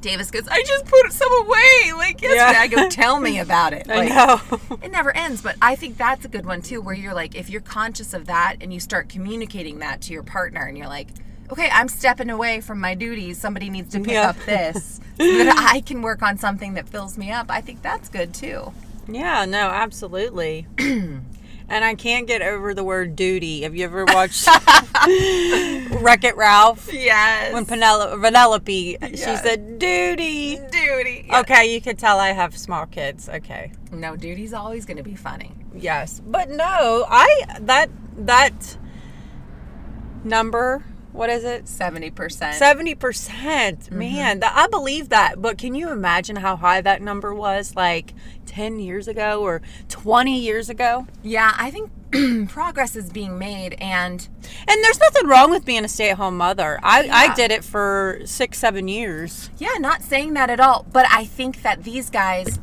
Davis 0.00 0.30
goes, 0.30 0.48
I 0.48 0.62
just 0.62 0.86
put 0.86 1.12
some 1.12 1.32
away. 1.46 1.92
Like 1.94 2.20
yesterday, 2.22 2.34
Yeah. 2.36 2.54
I 2.60 2.66
go, 2.68 2.88
tell 2.88 3.20
me 3.20 3.38
about 3.46 3.72
it. 3.72 3.86
I 3.88 4.08
know. 4.08 4.40
it 4.82 4.90
never 4.90 5.14
ends. 5.14 5.42
But 5.42 5.56
I 5.60 5.76
think 5.76 5.96
that's 5.98 6.24
a 6.24 6.28
good 6.28 6.46
one 6.46 6.62
too, 6.62 6.80
where 6.80 6.94
you're 6.94 7.14
like, 7.14 7.34
if 7.34 7.50
you're 7.50 7.60
conscious 7.60 8.14
of 8.14 8.26
that 8.26 8.56
and 8.60 8.72
you 8.72 8.80
start 8.80 9.08
communicating 9.08 9.78
that 9.80 10.00
to 10.02 10.12
your 10.12 10.22
partner, 10.22 10.62
and 10.66 10.76
you're 10.78 10.88
like, 10.88 11.08
okay, 11.50 11.68
I'm 11.72 11.88
stepping 11.88 12.30
away 12.30 12.60
from 12.60 12.80
my 12.80 12.94
duties. 12.94 13.38
Somebody 13.40 13.70
needs 13.70 13.92
to 13.92 14.00
pick 14.00 14.12
Yeah. 14.12 14.30
up 14.30 14.36
this 14.46 15.00
so 15.18 15.44
that 15.44 15.70
I 15.74 15.80
can 15.80 16.00
work 16.02 16.22
on 16.22 16.38
something 16.38 16.74
that 16.74 16.88
fills 16.88 17.18
me 17.18 17.30
up. 17.30 17.50
I 17.50 17.60
think 17.60 17.82
that's 17.82 18.08
good 18.08 18.32
too. 18.32 18.72
Yeah, 19.08 19.44
no, 19.44 19.68
absolutely. 19.68 20.66
and 21.70 21.84
I 21.84 21.94
can't 21.94 22.26
get 22.26 22.42
over 22.42 22.74
the 22.74 22.82
word 22.82 23.14
duty. 23.14 23.62
Have 23.62 23.76
you 23.76 23.84
ever 23.84 24.04
watched 24.04 24.46
Wreck 26.02 26.24
It 26.24 26.36
Ralph? 26.36 26.92
Yes. 26.92 27.54
When 27.54 27.64
Penelope, 27.64 28.20
Penelope 28.20 28.98
she 29.10 29.16
said 29.16 29.78
duty. 29.78 30.56
duty. 30.70 31.30
Okay, 31.32 31.72
you 31.72 31.80
could 31.80 31.98
tell 31.98 32.18
I 32.18 32.32
have 32.32 32.58
small 32.58 32.86
kids. 32.86 33.28
Okay. 33.28 33.72
No, 33.92 34.16
duty's 34.16 34.52
always 34.52 34.84
going 34.84 34.96
to 34.96 35.04
be 35.04 35.14
funny. 35.14 35.52
Yes. 35.74 36.20
But 36.26 36.50
no, 36.50 37.06
I 37.08 37.44
that 37.60 37.88
that 38.16 38.76
number, 40.24 40.84
what 41.12 41.30
is 41.30 41.44
it? 41.44 41.64
70%. 41.64 42.12
70%. 42.12 42.98
percent 42.98 43.90
Man, 43.92 44.10
mm-hmm. 44.10 44.40
that, 44.40 44.52
I 44.56 44.66
believe 44.66 45.10
that. 45.10 45.40
But 45.40 45.56
can 45.56 45.76
you 45.76 45.90
imagine 45.90 46.36
how 46.36 46.56
high 46.56 46.80
that 46.80 47.00
number 47.00 47.32
was 47.32 47.76
like 47.76 48.12
10 48.50 48.80
years 48.80 49.06
ago 49.08 49.40
or 49.42 49.62
20 49.88 50.38
years 50.38 50.68
ago? 50.68 51.06
Yeah, 51.22 51.54
I 51.56 51.70
think 51.70 51.90
progress 52.48 52.96
is 52.96 53.08
being 53.10 53.38
made, 53.38 53.74
and 53.80 54.28
And 54.66 54.84
there's 54.84 54.98
nothing 54.98 55.28
wrong 55.28 55.50
with 55.50 55.64
being 55.64 55.84
a 55.84 55.88
stay 55.88 56.10
at 56.10 56.16
home 56.16 56.36
mother. 56.36 56.78
I, 56.82 57.08
I 57.08 57.34
did 57.34 57.50
it 57.52 57.62
for 57.64 58.20
six, 58.24 58.58
seven 58.58 58.88
years. 58.88 59.50
yeah, 59.58 59.74
not 59.78 60.02
saying 60.02 60.34
that 60.34 60.50
at 60.50 60.58
all. 60.60 60.84
But 60.92 61.06
I 61.10 61.24
think 61.24 61.62
that 61.62 61.84
these 61.84 62.10
guys 62.10 62.58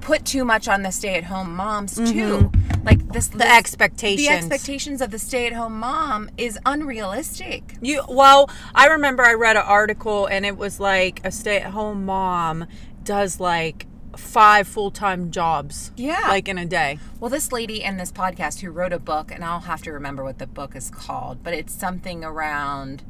put 0.00 0.24
too 0.24 0.44
much 0.44 0.66
on 0.68 0.82
the 0.82 0.90
stay-at-home 0.90 1.54
moms 1.54 1.94
too. 1.96 2.02
Mm-hmm. 2.50 2.84
Like 2.86 3.06
this, 3.12 3.28
The 3.28 3.46
expectations. 3.50 4.26
the 4.26 4.32
expectations 4.34 5.00
of 5.02 5.10
the 5.10 5.18
stay-at-home 5.18 5.78
mom 5.78 6.30
is 6.38 6.58
unrealistic. 6.64 7.76
You 7.82 8.02
well, 8.08 8.50
I 8.74 8.86
remember 8.86 9.22
I 9.22 9.34
read 9.34 9.56
an 9.56 9.62
article 9.64 10.26
and 10.26 10.46
it 10.46 10.56
was 10.56 10.80
like 10.80 11.20
a 11.24 11.30
stay-at-home 11.30 12.04
mom 12.06 12.66
does 13.04 13.38
like 13.40 13.86
five 14.16 14.66
full-time 14.68 15.30
jobs. 15.30 15.92
Yeah. 15.96 16.26
Like 16.28 16.48
in 16.48 16.58
a 16.58 16.66
day. 16.66 16.98
Well, 17.20 17.30
this 17.30 17.52
lady 17.52 17.82
in 17.82 17.96
this 17.96 18.10
podcast 18.12 18.60
who 18.60 18.70
wrote 18.70 18.92
a 18.92 18.98
book, 18.98 19.30
and 19.32 19.44
I'll 19.44 19.60
have 19.60 19.82
to 19.82 19.92
remember 19.92 20.24
what 20.24 20.38
the 20.38 20.46
book 20.46 20.74
is 20.76 20.90
called, 20.90 21.42
but 21.42 21.54
it's 21.54 21.72
something 21.72 22.24
around 22.24 23.02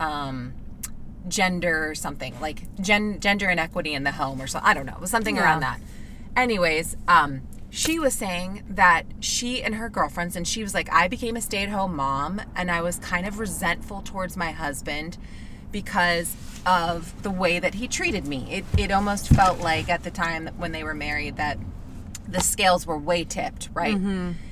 um, 0.00 0.54
gender 1.28 1.88
or 1.90 1.94
something 1.94 2.38
like 2.40 2.62
gen- 2.80 3.20
gender 3.20 3.50
inequity 3.50 3.94
in 3.94 4.04
the 4.04 4.12
home 4.12 4.40
or 4.40 4.46
so. 4.46 4.60
I 4.62 4.74
don't 4.74 4.86
know. 4.86 4.94
It 4.94 5.00
was 5.00 5.10
something 5.10 5.36
Yeah. 5.36 5.42
around 5.44 5.60
that. 5.60 5.80
Anyways, 6.36 6.96
um, 7.08 7.42
she 7.70 7.98
was 7.98 8.14
saying 8.14 8.62
that 8.70 9.04
she 9.20 9.62
and 9.62 9.74
her 9.74 9.88
girlfriends, 9.90 10.36
and 10.36 10.46
she 10.48 10.62
was 10.62 10.72
like, 10.72 10.90
I 10.92 11.08
became 11.08 11.36
a 11.36 11.40
stay 11.40 11.62
at 11.62 11.68
home 11.68 11.94
mom, 11.96 12.40
and 12.56 12.70
I 12.70 12.80
was 12.80 12.98
kind 12.98 13.26
of 13.26 13.38
resentful 13.38 14.00
towards 14.02 14.36
my 14.36 14.52
husband 14.52 15.18
because 15.72 16.34
of 16.66 17.22
the 17.22 17.30
way 17.30 17.58
that 17.58 17.74
he 17.74 17.88
treated 17.88 18.26
me. 18.26 18.46
It, 18.50 18.64
it 18.76 18.90
almost 18.90 19.28
felt 19.28 19.60
like 19.60 19.88
at 19.88 20.02
the 20.02 20.10
time 20.10 20.48
when 20.58 20.72
they 20.72 20.84
were 20.84 20.94
married 20.94 21.36
that 21.36 21.58
the 22.26 22.40
scales 22.40 22.86
were 22.86 22.98
way 22.98 23.24
tipped, 23.24 23.70
right? 23.72 23.96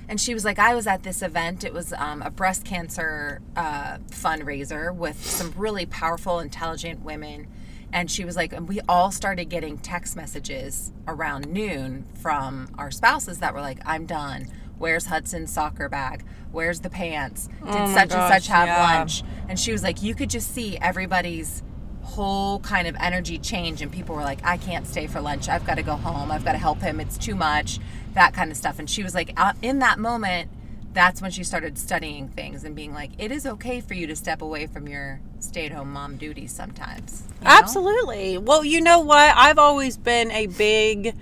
And 0.09 0.21
she 0.21 0.33
was 0.33 0.45
like, 0.45 0.59
I 0.59 0.75
was 0.75 0.87
at 0.87 1.03
this 1.03 1.21
event. 1.21 1.63
It 1.65 1.75
was 1.75 1.93
um, 1.93 2.23
a 2.23 2.31
breast 2.31 2.65
cancer 2.65 3.43
uh, 3.55 3.99
fundraiser 4.11 4.95
with 4.95 5.23
some 5.25 5.53
really 5.57 5.85
powerful, 5.85 6.39
intelligent 6.39 7.05
women. 7.05 7.49
And 7.93 8.11
she 8.11 8.25
was 8.25 8.35
like, 8.37 8.53
and 8.53 8.69
we 8.69 8.81
all 8.89 9.11
started 9.11 9.47
getting 9.47 9.79
text 9.79 10.17
messages 10.17 10.93
around 11.07 11.49
noon 11.49 12.07
from 12.21 12.69
our 12.79 12.91
spouses 12.91 13.39
that 13.39 13.53
were 13.53 13.61
like, 13.61 13.79
I'm 13.85 14.07
done. 14.07 14.47
Where's 14.79 15.07
Hudson's 15.07 15.53
soccer 15.53 15.89
bag? 15.89 16.25
Where's 16.53 16.81
the 16.81 16.91
pants? 16.91 17.49
Did 17.65 17.75
Oh 17.75 17.95
such 17.95 18.13
and 18.13 18.33
such 18.33 18.47
have 18.49 18.69
yeah. 18.69 18.99
lunch? 18.99 19.23
And 19.49 19.59
she 19.59 19.73
was 19.73 19.83
like, 19.83 20.03
you 20.03 20.15
could 20.15 20.31
just 20.31 20.55
see 20.55 20.77
everybody's 20.79 21.63
whole 22.03 22.61
kind 22.61 22.87
of 22.87 22.95
energy 23.01 23.37
change 23.37 23.83
and 23.83 23.91
people 23.91 24.15
were 24.15 24.23
like 24.23 24.39
i 24.45 24.57
can't 24.57 24.87
stay 24.87 25.09
for 25.09 25.21
lunch 25.21 25.49
i've 25.49 25.67
got 25.67 25.75
to 25.75 25.83
go 25.83 25.97
home 25.97 26.31
i've 26.31 26.45
got 26.45 26.53
to 26.53 26.59
help 26.59 26.81
him 26.81 27.01
it's 27.01 27.19
too 27.19 27.35
much 27.35 27.81
that 28.15 28.33
kind 28.33 28.53
of 28.53 28.57
stuff 28.57 28.79
and 28.79 28.89
she 28.89 29.03
was 29.03 29.13
like 29.13 29.33
uh, 29.37 29.53
in 29.61 29.81
that 29.81 29.99
moment 29.99 30.49
that's 30.93 31.21
when 31.21 31.33
she 31.33 31.43
started 31.43 31.77
studying 31.77 32.29
things 32.29 32.63
and 32.63 32.77
being 32.77 32.95
like 32.95 33.11
it 33.19 33.33
is 33.33 33.45
okay 33.45 33.81
for 33.81 33.95
you 33.95 34.07
to 34.07 34.15
step 34.15 34.41
away 34.41 34.69
from 34.69 34.87
your 34.87 35.21
stay-at-home 35.41 35.93
mom 35.93 36.17
duties 36.17 36.53
sometimes 36.53 37.25
you 37.41 37.45
know? 37.45 37.51
Absolutely. 37.51 38.39
Well, 38.39 38.65
you 38.65 38.81
know 38.81 39.01
what? 39.01 39.35
I've 39.37 39.59
always 39.59 39.97
been 39.97 40.31
a 40.31 40.47
big 40.47 41.15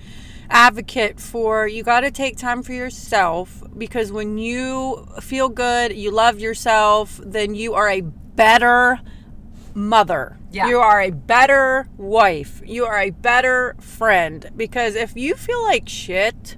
advocate 0.55 1.19
for 1.19 1.67
you 1.67 1.83
got 1.83 2.01
to 2.01 2.13
take 2.13 2.39
time 2.39 2.63
for 2.63 2.73
yourself 2.73 3.63
because 3.77 4.13
when 4.13 4.39
you 4.39 5.05
feel 5.21 5.49
good, 5.49 5.93
you 5.93 6.13
love 6.13 6.39
yourself, 6.39 7.21
then 7.25 7.57
you 7.57 7.75
are 7.75 7.91
a 7.91 8.01
better 8.01 9.01
mother. 9.75 10.39
Yeah. 10.53 10.69
You 10.69 10.79
are 10.79 11.03
a 11.03 11.11
better 11.11 11.89
wife. 11.97 12.63
You 12.65 12.87
are 12.87 13.01
a 13.01 13.11
better 13.11 13.75
friend 13.81 14.49
because 14.57 14.95
if 14.95 15.17
you 15.17 15.35
feel 15.35 15.61
like 15.65 15.89
shit, 15.89 16.57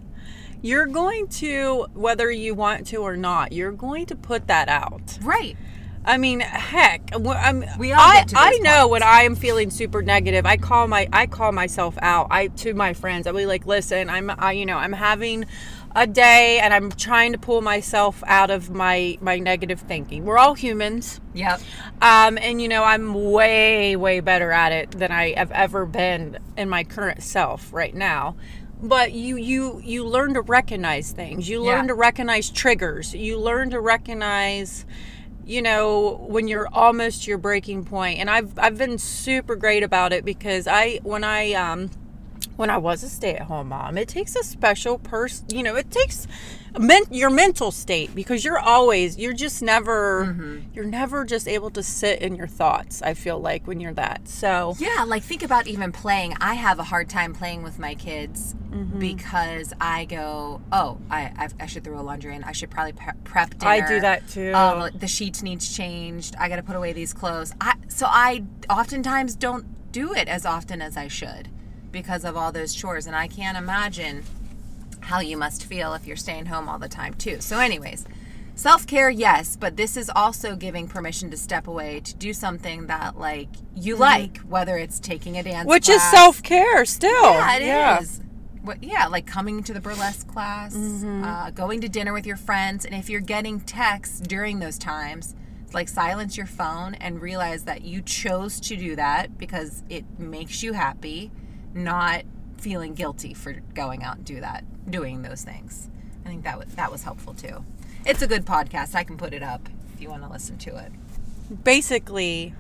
you're 0.61 0.87
going 0.87 1.29
to 1.29 1.87
whether 1.95 2.31
you 2.31 2.55
want 2.55 2.87
to 2.89 2.99
or 2.99 3.17
not, 3.17 3.53
you're 3.53 3.73
going 3.73 4.05
to 4.07 4.15
put 4.15 4.47
that 4.49 4.69
out. 4.69 5.19
right 5.23 5.57
I 6.07 6.19
mean, 6.19 6.41
heck, 6.41 7.11
I'm, 7.15 7.65
We 7.79 7.93
all 7.93 8.01
I, 8.01 8.25
I 8.35 8.59
know 8.59 8.87
when 8.89 9.03
I 9.03 9.23
am 9.23 9.35
feeling 9.35 9.71
super 9.71 10.03
negative, 10.03 10.47
I 10.47 10.57
call 10.57 10.87
my 10.87 11.09
I 11.13 11.27
call 11.27 11.53
myself 11.53 11.99
out. 12.01 12.29
I 12.31 12.49
to 12.49 12.75
my 12.75 12.95
friends, 12.95 13.27
I'll 13.27 13.35
be 13.35 13.47
like, 13.47 13.67
listen, 13.67 14.09
I'm 14.09 14.31
I, 14.31 14.53
you 14.53 14.67
know 14.67 14.77
I'm 14.79 14.93
having 14.93 15.47
a 15.95 16.07
day 16.07 16.61
and 16.61 16.75
I'm 16.75 16.93
trying 16.93 17.33
to 17.33 17.39
pull 17.39 17.63
myself 17.63 18.23
out 18.27 18.51
of 18.51 18.71
my 18.71 19.19
my 19.21 19.39
negative 19.39 19.81
thinking. 19.81 20.25
We're 20.25 20.39
all 20.39 20.55
humans, 20.55 21.21
yep 21.35 21.61
um, 22.03 22.39
and 22.39 22.61
you 22.61 22.69
know 22.69 22.85
I'm 22.85 23.15
way 23.33 23.97
way 23.97 24.21
better 24.21 24.53
at 24.53 24.73
it 24.73 24.91
than 24.93 25.11
I 25.11 25.33
have 25.37 25.51
ever 25.53 25.87
been 25.87 26.39
in 26.57 26.69
my 26.69 26.85
current 26.85 27.23
self 27.23 27.73
right 27.73 27.95
now. 27.95 28.37
But 28.83 29.13
you 29.13 29.37
you 29.37 29.81
you 29.83 30.05
learn 30.05 30.35
to 30.35 30.43
recognize 30.43 31.11
things. 31.13 31.49
You 31.49 31.63
learn 31.63 31.85
Yeah. 31.85 31.89
to 31.89 31.95
recognize 31.95 32.51
triggers. 32.51 33.15
You 33.15 33.39
learn 33.39 33.71
to 33.71 33.81
recognize 33.81 34.85
you 35.47 35.63
know 35.63 36.19
when 36.29 36.49
you're 36.49 36.69
almost 36.73 37.27
your 37.27 37.39
breaking 37.39 37.85
point 37.85 38.19
and 38.19 38.29
i've 38.29 38.59
i've 38.59 38.77
been 38.77 38.99
super 38.99 39.55
great 39.55 39.83
about 39.83 40.13
it 40.13 40.25
because 40.25 40.67
i 40.67 40.99
when 41.05 41.23
i 41.23 41.53
um 41.53 41.89
when 42.57 42.69
i 42.69 42.77
was 42.77 43.03
a 43.05 43.09
stay-at-home 43.09 43.69
mom 43.69 43.97
it 43.97 44.09
takes 44.09 44.35
a 44.35 44.43
special 44.43 44.99
person 44.99 45.47
you 45.51 45.63
know 45.63 45.77
it 45.77 45.91
takes 45.91 46.27
men- 46.79 47.05
your 47.11 47.31
mental 47.31 47.71
state 47.71 48.15
because 48.15 48.45
you're 48.45 48.59
always 48.59 49.19
you're 49.19 49.33
just 49.33 49.63
never 49.63 50.61
you're 50.75 50.85
never 50.85 51.25
just 51.25 51.47
able 51.49 51.71
to 51.71 51.83
sit 51.83 52.21
in 52.23 52.35
your 52.37 52.47
thoughts 52.47 53.03
i 53.03 53.15
feel 53.15 53.39
like 53.39 53.67
when 53.67 53.81
you're 53.81 53.93
that 53.95 54.27
so 54.29 54.75
Yeah, 54.79 55.05
like 55.07 55.23
think 55.23 55.43
about 55.43 55.67
even 55.67 55.93
playing. 55.93 56.35
I 56.41 56.55
have 56.55 56.79
a 56.79 56.85
hard 56.85 57.09
time 57.09 57.33
playing 57.35 57.63
with 57.63 57.79
my 57.79 57.95
kids 57.95 58.55
Mm-hmm. 58.67 58.99
because 58.99 59.73
I 59.81 60.05
go, 60.05 60.61
oh, 60.71 60.99
I 61.11 61.33
I've, 61.39 61.55
I 61.59 61.65
should 61.67 61.83
throw 61.83 61.99
a 61.99 62.03
laundry 62.03 62.35
in. 62.35 62.45
I 62.45 62.53
should 62.53 62.69
probably 62.71 62.93
pre- 62.93 63.15
prep 63.25 63.57
dinner. 63.57 63.71
I 63.71 63.81
do 63.89 64.01
that 64.01 64.29
too. 64.29 64.53
Oh, 64.55 64.91
the 64.95 65.07
sheets 65.07 65.43
needs 65.43 65.75
changed. 65.75 66.35
I 66.39 66.51
got 66.51 66.57
to 66.57 66.63
put 66.63 66.77
away 66.77 66.93
these 66.93 67.15
clothes. 67.15 67.55
I 67.59 67.75
so 67.89 68.05
I 68.07 68.43
oftentimes 68.69 69.35
don't 69.35 69.65
do 69.93 70.13
it 70.13 70.29
as 70.29 70.45
often 70.45 70.83
as 70.83 70.95
I 70.99 71.09
should 71.09 71.49
because 71.91 72.23
of 72.25 72.37
all 72.37 72.53
those 72.53 72.75
chores, 72.75 73.07
and 73.07 73.17
I 73.17 73.29
can't 73.29 73.57
imagine 73.57 74.25
how 75.07 75.21
you 75.21 75.37
must 75.37 75.65
feel 75.65 75.95
if 75.95 76.07
you're 76.07 76.17
staying 76.17 76.47
home 76.47 76.69
all 76.69 76.79
the 76.79 76.89
time 76.89 77.15
too. 77.15 77.41
So, 77.41 77.59
anyways, 77.59 78.05
Self 78.59 78.87
care, 78.87 79.11
yes, 79.11 79.55
but 79.55 79.77
this 79.77 79.99
is 79.99 80.11
also 80.17 80.57
giving 80.57 80.89
permission 80.89 81.31
to 81.31 81.37
step 81.37 81.67
away 81.67 82.01
to 82.01 82.15
do 82.15 82.33
something 82.33 82.87
that 82.87 83.19
like 83.19 83.51
you 83.75 83.97
like, 83.97 84.39
whether 84.39 84.79
it's 84.79 84.99
taking 84.99 85.37
a 85.37 85.43
dance, 85.43 85.59
Mm-hmm. 85.59 85.69
Which 85.69 85.91
is 85.91 86.03
self 86.05 86.43
care 86.43 86.87
still. 86.87 87.11
Yeah, 87.35 87.57
it 87.59 88.01
is. 88.01 88.23
What, 88.63 88.83
yeah, 88.83 89.09
like 89.09 89.27
coming 89.27 89.63
to 89.65 89.75
the 89.75 89.81
burlesque 89.83 90.27
class, 90.27 90.75
Mm-hmm. 90.75 91.23
uh, 91.23 91.51
going 91.51 91.83
to 91.83 91.89
dinner 91.91 92.15
with 92.15 92.25
your 92.25 92.39
friends, 92.39 92.87
and 92.87 92.95
if 92.95 93.11
you're 93.11 93.21
getting 93.21 93.61
texts 93.61 94.21
during 94.21 94.59
those 94.59 94.79
times, 94.79 95.35
it's 95.63 95.75
like 95.75 95.89
silence 95.91 96.39
your 96.39 96.47
phone 96.47 96.95
and 96.95 97.21
realize 97.21 97.65
that 97.65 97.83
you 97.83 98.01
chose 98.01 98.59
to 98.61 98.75
do 98.77 98.97
that 98.97 99.37
because 99.37 99.83
it 99.91 100.07
makes 100.19 100.63
you 100.63 100.73
happy, 100.73 101.31
not 101.75 102.23
feeling 102.59 102.95
guilty 102.95 103.35
for 103.35 103.53
going 103.75 104.03
out 104.03 104.17
and 104.17 104.25
do 104.25 104.41
that, 104.41 104.65
doing 104.91 105.23
those 105.23 105.43
things. 105.43 105.89
I 106.25 106.29
think 106.29 106.45
that 106.45 106.59
was 106.59 106.75
that 106.75 106.91
was 106.91 107.03
helpful 107.03 107.35
too. 107.35 107.65
It's 108.05 108.23
a 108.23 108.27
good 108.27 108.45
podcast. 108.45 108.95
I 108.95 109.05
can 109.05 109.17
put 109.17 109.33
it 109.33 109.43
up 109.43 109.69
if 109.95 110.01
you 110.01 110.11
want 110.11 110.23
to 110.23 110.29
listen 110.29 110.59
to 110.59 110.77
it. 110.77 110.93
Basically, 111.65 112.55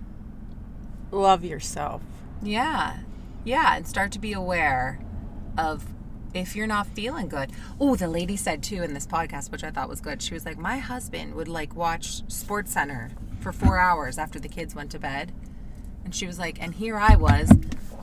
love 1.10 1.44
yourself. 1.44 2.02
Yeah. 2.42 2.98
Yeah. 3.44 3.76
And 3.76 3.86
start 3.86 4.12
to 4.12 4.18
be 4.18 4.32
aware 4.32 5.00
of 5.58 5.84
if 6.34 6.54
you're 6.54 6.66
not 6.66 6.86
feeling 6.86 7.28
good. 7.28 7.50
Oh, 7.80 7.96
the 7.96 8.08
lady 8.08 8.36
said 8.36 8.62
too 8.62 8.82
in 8.82 8.94
this 8.94 9.06
podcast, 9.06 9.50
which 9.50 9.64
I 9.64 9.70
thought 9.70 9.88
was 9.88 10.00
good. 10.00 10.22
She 10.22 10.34
was 10.34 10.44
like, 10.44 10.58
My 10.58 10.78
husband 10.78 11.34
would 11.34 11.48
like 11.48 11.74
watch 11.74 12.22
SportsCenter 12.26 13.10
for 13.40 13.52
four 13.52 13.78
hours 13.78 14.18
after 14.18 14.38
the 14.40 14.48
kids 14.48 14.74
went 14.74 14.90
to 14.90 14.98
bed. 14.98 15.32
And 16.04 16.14
she 16.14 16.26
was 16.26 16.38
like, 16.38 16.60
and 16.62 16.74
here 16.74 16.96
I 16.96 17.16
was 17.16 17.50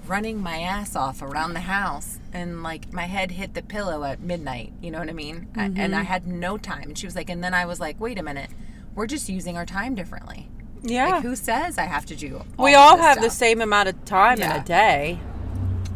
running 0.08 0.42
my 0.42 0.60
ass 0.60 0.96
off 0.96 1.22
around 1.22 1.54
the 1.54 1.62
house 1.62 2.20
and 2.32 2.64
like 2.64 2.92
my 2.94 3.06
head 3.06 3.32
hit 3.32 3.54
the 3.54 3.62
pillow 3.62 4.04
at 4.04 4.20
midnight. 4.20 4.74
You 4.82 4.92
know 4.92 5.00
what 5.00 5.10
I 5.10 5.14
mean? 5.14 5.48
I- 5.56 5.66
and 5.66 5.80
I 5.80 6.00
mm-hmm. 6.00 6.04
had 6.04 6.28
no 6.28 6.58
time. 6.58 6.90
And 6.90 6.98
she 6.98 7.08
was 7.08 7.16
like, 7.16 7.30
and 7.30 7.44
then 7.44 7.54
I 7.54 7.66
was 7.66 7.80
like, 7.80 8.00
wait 8.00 8.20
a 8.20 8.24
minute. 8.24 8.50
We're 8.96 9.08
just 9.08 9.30
using 9.30 9.58
our 9.58 9.66
time 9.66 9.96
differently. 9.96 10.50
Yeah. 10.84 11.10
Like, 11.10 11.24
who 11.24 11.36
says 11.36 11.78
I 11.78 11.84
have 11.84 12.06
to 12.08 12.16
do 12.16 12.44
we 12.58 12.76
all 12.76 12.98
have 12.98 13.22
the 13.22 13.30
same 13.30 13.62
amount 13.62 13.90
of 13.90 14.06
time 14.06 14.42
in 14.42 14.52
a 14.52 14.64
day. 14.64 15.20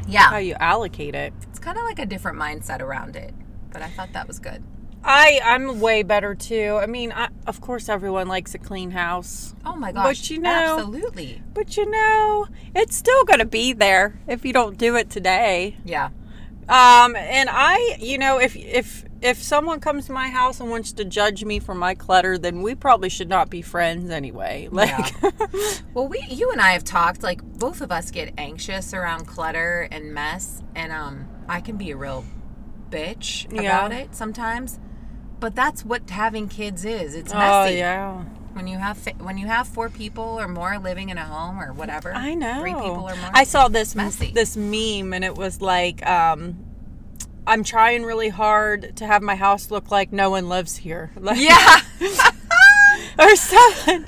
Yeah. 0.07 0.29
How 0.29 0.37
you 0.37 0.55
allocate 0.55 1.13
it. 1.13 1.33
it's 1.49 1.59
kind 1.59 1.77
of 1.77 1.83
like 1.83 1.99
a 1.99 2.05
different 2.05 2.39
mindset 2.39 2.79
around 2.79 3.17
it 3.17 3.33
but 3.77 3.81
i 3.81 3.89
thought 3.89 4.11
that 4.13 4.27
was 4.27 4.39
good 4.39 4.63
I 5.09 5.39
I'm 5.43 5.79
way 5.79 6.03
better 6.03 6.35
too. 6.35 6.77
I 6.81 6.85
mean, 6.85 7.11
I, 7.13 7.29
of 7.47 7.61
course 7.61 7.87
everyone 7.89 8.27
likes 8.27 8.53
a 8.53 8.57
clean 8.59 8.91
house, 8.91 9.55
oh 9.65 9.75
my 9.75 9.91
gosh 9.91 10.29
you 10.29 10.39
know- 10.39 10.77
absolutely 10.79 11.41
but 11.53 11.77
you 11.77 11.89
know, 11.89 12.47
it's 12.75 12.95
still 12.95 13.23
going 13.23 13.39
to 13.39 13.45
be 13.45 13.73
there 13.73 14.19
if 14.27 14.43
you 14.45 14.53
don't 14.53 14.77
do 14.77 14.95
it 14.95 15.09
today. 15.09 15.77
yeah 15.85 16.09
Um, 16.69 17.15
and 17.15 17.49
I, 17.51 17.95
you 17.99 18.17
know, 18.17 18.39
if 18.39 18.55
if 18.55 19.05
if 19.21 19.41
someone 19.41 19.79
comes 19.79 20.05
to 20.07 20.11
my 20.11 20.27
house 20.27 20.59
and 20.59 20.69
wants 20.69 20.91
to 20.93 21.03
judge 21.05 21.43
me 21.43 21.57
for 21.59 21.73
my 21.73 21.95
clutter, 21.95 22.37
then 22.37 22.61
we 22.61 22.75
probably 22.75 23.09
should 23.09 23.29
not 23.29 23.49
be 23.49 23.61
friends 23.63 24.11
anyway. 24.11 24.67
Like, 24.71 25.15
well 25.95 26.07
we 26.07 26.19
you 26.29 26.51
and 26.51 26.61
i 26.61 26.71
have 26.73 26.83
talked 26.83 27.23
like 27.23 27.41
both 27.41 27.79
of 27.81 27.91
us 27.91 28.11
get 28.11 28.33
anxious 28.37 28.93
around 28.93 29.25
clutter 29.25 29.87
and 29.91 30.13
mess 30.13 30.61
and 30.75 30.91
um 30.91 31.27
i 31.49 31.59
can 31.61 31.77
be 31.77 31.89
a 31.91 31.97
real 31.97 32.25
bitch 32.91 33.51
Yeah. 33.51 33.61
about 33.61 33.91
it 33.93 34.13
sometimes 34.15 34.79
but 35.39 35.55
that's 35.55 35.85
what 35.85 36.09
having 36.09 36.47
kids 36.47 36.83
is 36.85 37.15
it's 37.15 37.33
oh 37.33 37.37
messy 37.37 37.77
yeah, 37.77 38.23
when 38.53 38.67
you 38.67 38.77
have 38.77 38.97
when 39.19 39.37
you 39.37 39.47
have 39.47 39.67
four 39.67 39.89
people 39.89 40.23
or 40.39 40.47
more 40.47 40.77
living 40.79 41.09
in 41.09 41.17
a 41.17 41.25
home 41.25 41.59
or 41.61 41.73
whatever 41.73 42.13
I 42.13 42.33
know. 42.33 42.59
three 42.61 42.73
people 42.73 43.07
or 43.09 43.15
more 43.15 43.31
I 43.33 43.43
saw 43.43 43.67
this 43.67 43.95
messy. 43.95 44.31
this 44.31 44.57
meme, 44.57 45.13
and 45.13 45.23
it 45.23 45.35
was 45.35 45.61
like, 45.61 46.05
um, 46.07 46.57
I'm 47.45 47.63
trying 47.63 48.03
really 48.03 48.29
hard 48.29 48.95
to 48.97 49.05
have 49.05 49.21
my 49.21 49.35
house 49.35 49.69
look 49.71 49.91
like 49.91 50.11
no 50.11 50.29
one 50.31 50.49
lives 50.49 50.77
here. 50.77 51.11
Like, 51.19 51.39
yeah 51.39 51.79
or 53.19 53.35
something. 53.35 54.05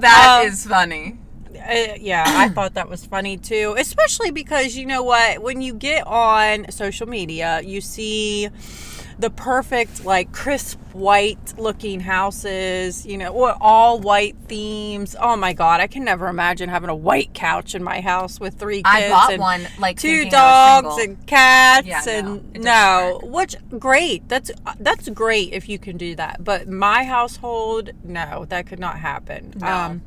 that 0.00 0.40
Um, 0.42 0.48
is 0.48 0.66
funny 0.66 1.18
Uh, 1.54 1.94
yeah, 1.98 2.24
I 2.26 2.48
thought 2.50 2.74
that 2.74 2.88
was 2.90 3.06
funny 3.06 3.36
too, 3.38 3.74
especially 3.78 4.30
because 4.32 4.76
you 4.76 4.84
know 4.86 5.02
what? 5.02 5.40
When 5.42 5.62
you 5.62 5.72
get 5.74 6.06
on 6.06 6.70
social 6.70 7.08
media, 7.08 7.60
you 7.62 7.80
see 7.80 8.48
the 9.18 9.30
perfect, 9.30 10.04
like 10.04 10.32
crisp 10.32 10.78
white 10.92 11.54
looking 11.58 12.00
houses, 12.00 13.06
you 13.06 13.18
know, 13.18 13.34
all 13.60 14.00
white 14.00 14.36
themes. 14.46 15.16
Oh 15.18 15.36
my 15.36 15.52
God, 15.52 15.80
I 15.80 15.86
can 15.86 16.04
never 16.04 16.28
imagine 16.28 16.68
having 16.68 16.90
a 16.90 16.94
white 16.94 17.34
couch 17.34 17.74
in 17.74 17.82
my 17.82 18.00
house 18.00 18.40
with 18.40 18.54
three 18.54 18.78
kids. 18.78 18.86
i 18.86 19.08
bought 19.08 19.32
and 19.32 19.40
one 19.40 19.66
like 19.78 19.98
Two 19.98 20.08
thinking 20.08 20.34
I 20.34 20.80
was 20.82 20.96
dogs 20.96 21.04
and 21.04 21.26
cats 21.26 21.86
Yeah, 21.86 22.02
no, 22.06 22.12
and 22.12 22.54
doesn't 22.54 22.62
no, 22.62 23.20
which 23.22 23.56
great. 23.78 24.28
That's 24.28 24.50
that's 24.78 25.08
great 25.10 25.52
if 25.52 25.68
you 25.68 25.78
can 25.78 25.96
do 25.96 26.14
that. 26.16 26.42
But 26.42 26.68
my 26.68 27.04
household, 27.04 27.90
no, 28.02 28.44
that 28.46 28.66
could 28.66 28.80
not 28.80 28.98
happen. 28.98 29.54
No. 29.56 29.66
Um, 29.66 30.02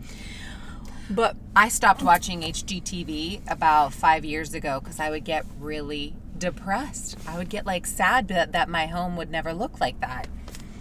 but 1.10 1.38
I 1.56 1.70
stopped 1.70 2.02
watching 2.02 2.42
HGTV 2.42 3.50
about 3.50 3.94
five 3.94 4.26
years 4.26 4.54
ago 4.54 4.80
because 4.82 5.00
I 5.00 5.10
would 5.10 5.24
get 5.24 5.46
really 5.60 6.14
depressed. 6.40 7.18
I 7.28 7.38
would 7.38 7.50
get 7.50 7.66
like 7.66 7.86
sad 7.86 8.28
that, 8.30 8.52
that 8.52 8.70
my 8.70 8.86
home 8.86 9.16
would 9.18 9.30
never 9.30 9.54
look 9.54 9.80
like 9.80 10.00
that. 10.02 10.28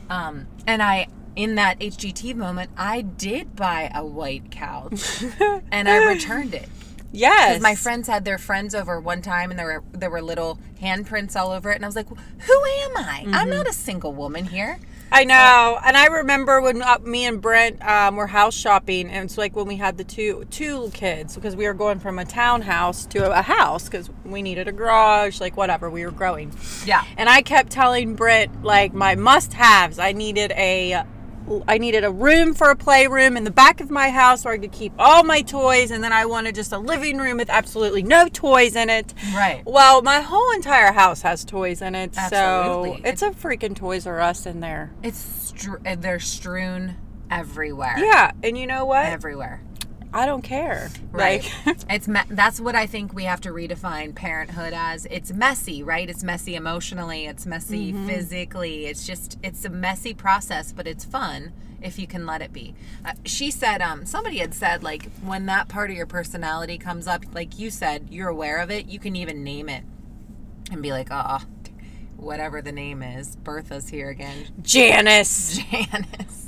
Um, 0.09 0.47
and 0.67 0.83
I, 0.83 1.09
in 1.35 1.57
that 1.57 1.79
HGTV 1.81 2.35
moment, 2.35 2.71
I 2.77 3.03
did 3.03 3.57
buy 3.57 3.91
a 3.95 4.05
white 4.05 4.51
couch 4.51 5.23
and 5.71 5.89
I 5.89 6.09
returned 6.09 6.55
it. 6.55 6.69
Yes. 7.13 7.63
My 7.63 7.75
friends 7.75 8.09
had 8.09 8.25
their 8.25 8.39
friends 8.39 8.75
over 8.75 9.01
one 9.01 9.23
time 9.23 9.51
and 9.51 9.59
there 9.59 9.67
were 9.67 9.85
there 9.93 10.11
were 10.11 10.23
little 10.23 10.59
handprints 10.81 11.35
all 11.35 11.51
over 11.51 11.71
it. 11.71 11.77
And 11.77 11.85
I 11.85 11.89
was 11.89 11.97
like, 11.97 12.09
who 12.09 12.15
am 12.15 12.97
I? 12.97 13.23
Mm-hmm. 13.25 13.35
I'm 13.35 13.51
not 13.51 13.69
a 13.69 13.73
single 13.73 14.13
woman 14.13 14.47
here. 14.47 14.79
I 15.13 15.23
know, 15.25 15.79
and 15.85 15.97
I 15.97 16.07
remember 16.07 16.61
when 16.61 16.83
uh, 16.83 16.99
me 17.03 17.27
and 17.27 17.41
Brent 17.41 17.81
um, 17.87 18.17
were 18.17 18.27
house 18.27 18.55
shopping, 18.57 19.09
and 19.09 19.25
it's 19.27 19.39
like 19.39 19.55
when 19.55 19.67
we 19.67 19.77
had 19.77 19.97
the 19.99 20.05
two 20.05 20.45
two 20.51 20.91
kids 20.93 21.35
because 21.37 21.55
we 21.55 21.65
were 21.67 21.75
going 21.75 22.01
from 22.01 22.19
a 22.19 22.25
townhouse 22.25 23.07
to 23.07 23.31
a 23.31 23.41
house 23.41 23.85
because 23.85 24.11
we 24.25 24.43
needed 24.43 24.67
a 24.67 24.73
garage, 24.73 25.41
like 25.41 25.57
whatever. 25.57 25.89
We 25.89 26.05
were 26.05 26.11
growing, 26.11 26.53
Yeah. 26.85 27.05
and 27.17 27.29
I 27.29 27.43
kept 27.43 27.71
telling 27.71 28.15
Brent 28.17 28.65
like 28.65 28.93
my 28.95 29.15
must-haves. 29.15 29.99
I 30.01 30.11
needed 30.13 30.51
a 30.53 31.05
I 31.69 31.79
needed 31.79 32.05
a 32.05 32.11
room 32.11 32.55
for 32.55 32.71
a 32.71 32.77
playroom 32.77 33.37
in 33.37 33.45
the 33.45 33.51
back 33.51 33.81
of 33.81 33.91
my 33.91 34.11
house 34.11 34.45
where 34.45 34.55
I 34.55 34.59
could 34.59 34.73
keep 34.73 34.93
all 34.99 35.23
my 35.23 35.43
toys, 35.43 35.91
and 35.91 36.03
then 36.03 36.13
I 36.13 36.27
wanted 36.27 36.55
just 36.55 36.73
a 36.73 36.79
living 36.79 37.19
room 37.19 37.39
with 37.39 37.51
absolutely 37.51 38.03
no 38.03 38.29
toys 38.29 38.77
in 38.77 38.91
it. 38.91 39.15
Right. 39.35 39.63
Well, 39.65 40.03
my 40.03 40.21
whole 40.21 40.51
entire 40.53 40.93
house 40.93 41.23
has 41.23 41.45
toys 41.45 41.83
in 41.83 41.95
it, 41.95 42.15
so 42.15 42.21
Absolutely. 42.21 43.09
it's 43.09 43.23
a 43.23 43.31
freaking 43.31 43.75
Toys 43.77 44.07
R 44.07 44.21
Us 44.21 44.47
in 44.47 44.61
there. 44.61 44.93
It's 45.03 45.19
str- 45.19 45.77
they're 45.99 46.21
strewn 46.21 46.97
everywhere. 47.31 47.95
Yeah, 47.99 48.33
and 48.43 48.57
you 48.59 48.67
know 48.67 48.85
what? 48.85 49.07
Everywhere. 49.07 49.63
I 50.17 50.25
don't 50.27 50.43
care. 50.43 50.91
Right. 51.13 51.45
Like, 51.67 51.77
it's 51.91 52.09
me- 52.09 52.21
that's 52.29 52.59
what 52.61 52.75
I 52.75 52.87
think 52.87 53.13
we 53.15 53.25
have 53.25 53.41
to 53.43 53.51
redefine 53.51 54.15
parenthood 54.15 54.73
as. 54.75 55.07
It's 55.11 55.31
messy, 55.33 55.83
right? 55.83 56.09
It's 56.09 56.25
messy 56.25 56.55
emotionally, 56.57 57.27
it's 57.27 57.45
messy 57.47 57.93
Mm-hmm. 57.93 58.07
physically. 58.09 58.87
It's 58.87 59.07
just 59.07 59.39
it's 59.43 59.65
a 59.65 59.69
messy 59.69 60.15
process, 60.15 60.73
but 60.73 60.87
it's 60.87 61.05
fun 61.05 61.53
if 61.83 61.99
you 61.99 62.07
can 62.07 62.25
let 62.25 62.41
it 62.41 62.53
be. 62.53 62.75
Uh, 63.05 63.13
she 63.27 63.51
said 63.51 63.83
um 63.83 64.07
somebody 64.07 64.39
had 64.39 64.55
said 64.55 64.83
like 64.83 65.11
when 65.23 65.45
that 65.47 65.69
part 65.69 65.91
of 65.91 65.97
your 65.97 66.07
personality 66.07 66.79
comes 66.79 67.07
up, 67.07 67.23
like 67.35 67.59
you 67.59 67.69
said, 67.71 68.09
you're 68.11 68.29
aware 68.31 68.59
of 68.59 68.71
it, 68.71 68.87
you 68.87 68.99
can 68.99 69.15
even 69.17 69.45
name 69.45 69.69
it 69.69 69.85
and 70.73 70.83
be 70.83 70.91
like, 70.93 71.09
"Oh, 71.11 71.41
whatever 72.17 72.63
the 72.63 72.73
name 72.73 73.03
is. 73.03 73.37
Bertha's 73.37 73.91
here 73.91 74.09
again." 74.09 74.47
Janice. 74.63 75.59
Janice. 75.71 76.46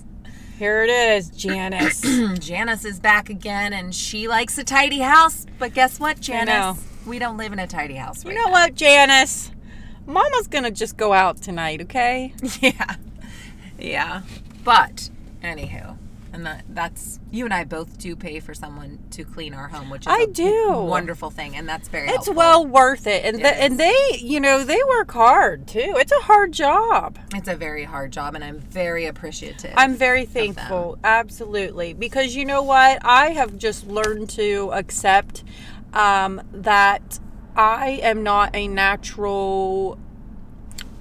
Here 0.58 0.82
it 0.82 0.90
is, 0.90 1.30
Janice. 1.36 2.00
Janice 2.40 2.84
is 2.84 2.98
back 2.98 3.30
again 3.30 3.72
and 3.72 3.94
she 3.94 4.26
likes 4.26 4.58
a 4.58 4.64
tidy 4.64 4.98
house. 4.98 5.46
But 5.58 5.72
guess 5.74 6.00
what. 6.00 6.20
Janice? 6.20 6.82
We 7.06 7.18
don't 7.18 7.36
live 7.36 7.52
in 7.52 7.58
a 7.58 7.66
tidy 7.66 7.94
house. 7.94 8.24
you 8.24 8.34
know 8.34 8.46
now. 8.46 8.50
what, 8.50 8.74
Janice? 8.74 9.52
Mama's 10.06 10.48
gonna 10.48 10.70
just 10.70 10.96
go 10.96 11.12
out 11.12 11.40
tonight, 11.40 11.82
okay? 11.82 12.32
Yeah. 12.60 12.96
Yeah. 13.78 14.22
But, 14.64 15.10
anywho. 15.42 15.97
And 16.38 16.46
that, 16.46 16.64
that's, 16.68 17.18
you 17.32 17.46
and 17.46 17.52
I 17.52 17.64
both 17.64 17.98
do 17.98 18.14
pay 18.14 18.38
for 18.38 18.54
someone 18.54 19.00
to 19.10 19.24
clean 19.24 19.54
our 19.54 19.66
home, 19.66 19.90
which 19.90 20.02
is 20.02 20.06
I 20.06 20.20
a 20.20 20.26
do. 20.28 20.70
wonderful 20.70 21.30
thing. 21.30 21.56
And 21.56 21.68
that's 21.68 21.88
very 21.88 22.06
It's 22.06 22.26
helpful. 22.26 22.34
well 22.34 22.64
worth 22.64 23.08
it, 23.08 23.24
and 23.24 23.40
It 23.40 23.42
the, 23.42 23.60
and 23.60 23.80
they, 23.80 24.20
you 24.20 24.38
know, 24.38 24.62
they 24.62 24.78
work 24.88 25.10
hard 25.10 25.66
too. 25.66 25.94
It's 25.96 26.12
a 26.12 26.20
hard 26.20 26.52
job. 26.52 27.18
It's 27.34 27.48
a 27.48 27.56
very 27.56 27.82
hard 27.82 28.12
job, 28.12 28.36
and 28.36 28.44
I'm 28.44 28.60
very 28.60 29.06
appreciative. 29.06 29.72
I'm 29.76 29.96
very 29.96 30.26
thankful, 30.26 30.96
absolutely, 31.02 31.92
because 31.92 32.36
you 32.36 32.44
know 32.44 32.62
what? 32.62 33.00
I 33.04 33.30
have 33.30 33.58
just 33.58 33.88
learned 33.88 34.30
to 34.30 34.70
accept 34.72 35.42
um, 35.92 36.40
that 36.52 37.18
I 37.56 37.98
am 38.00 38.22
not 38.22 38.54
a 38.54 38.68
natural 38.68 39.98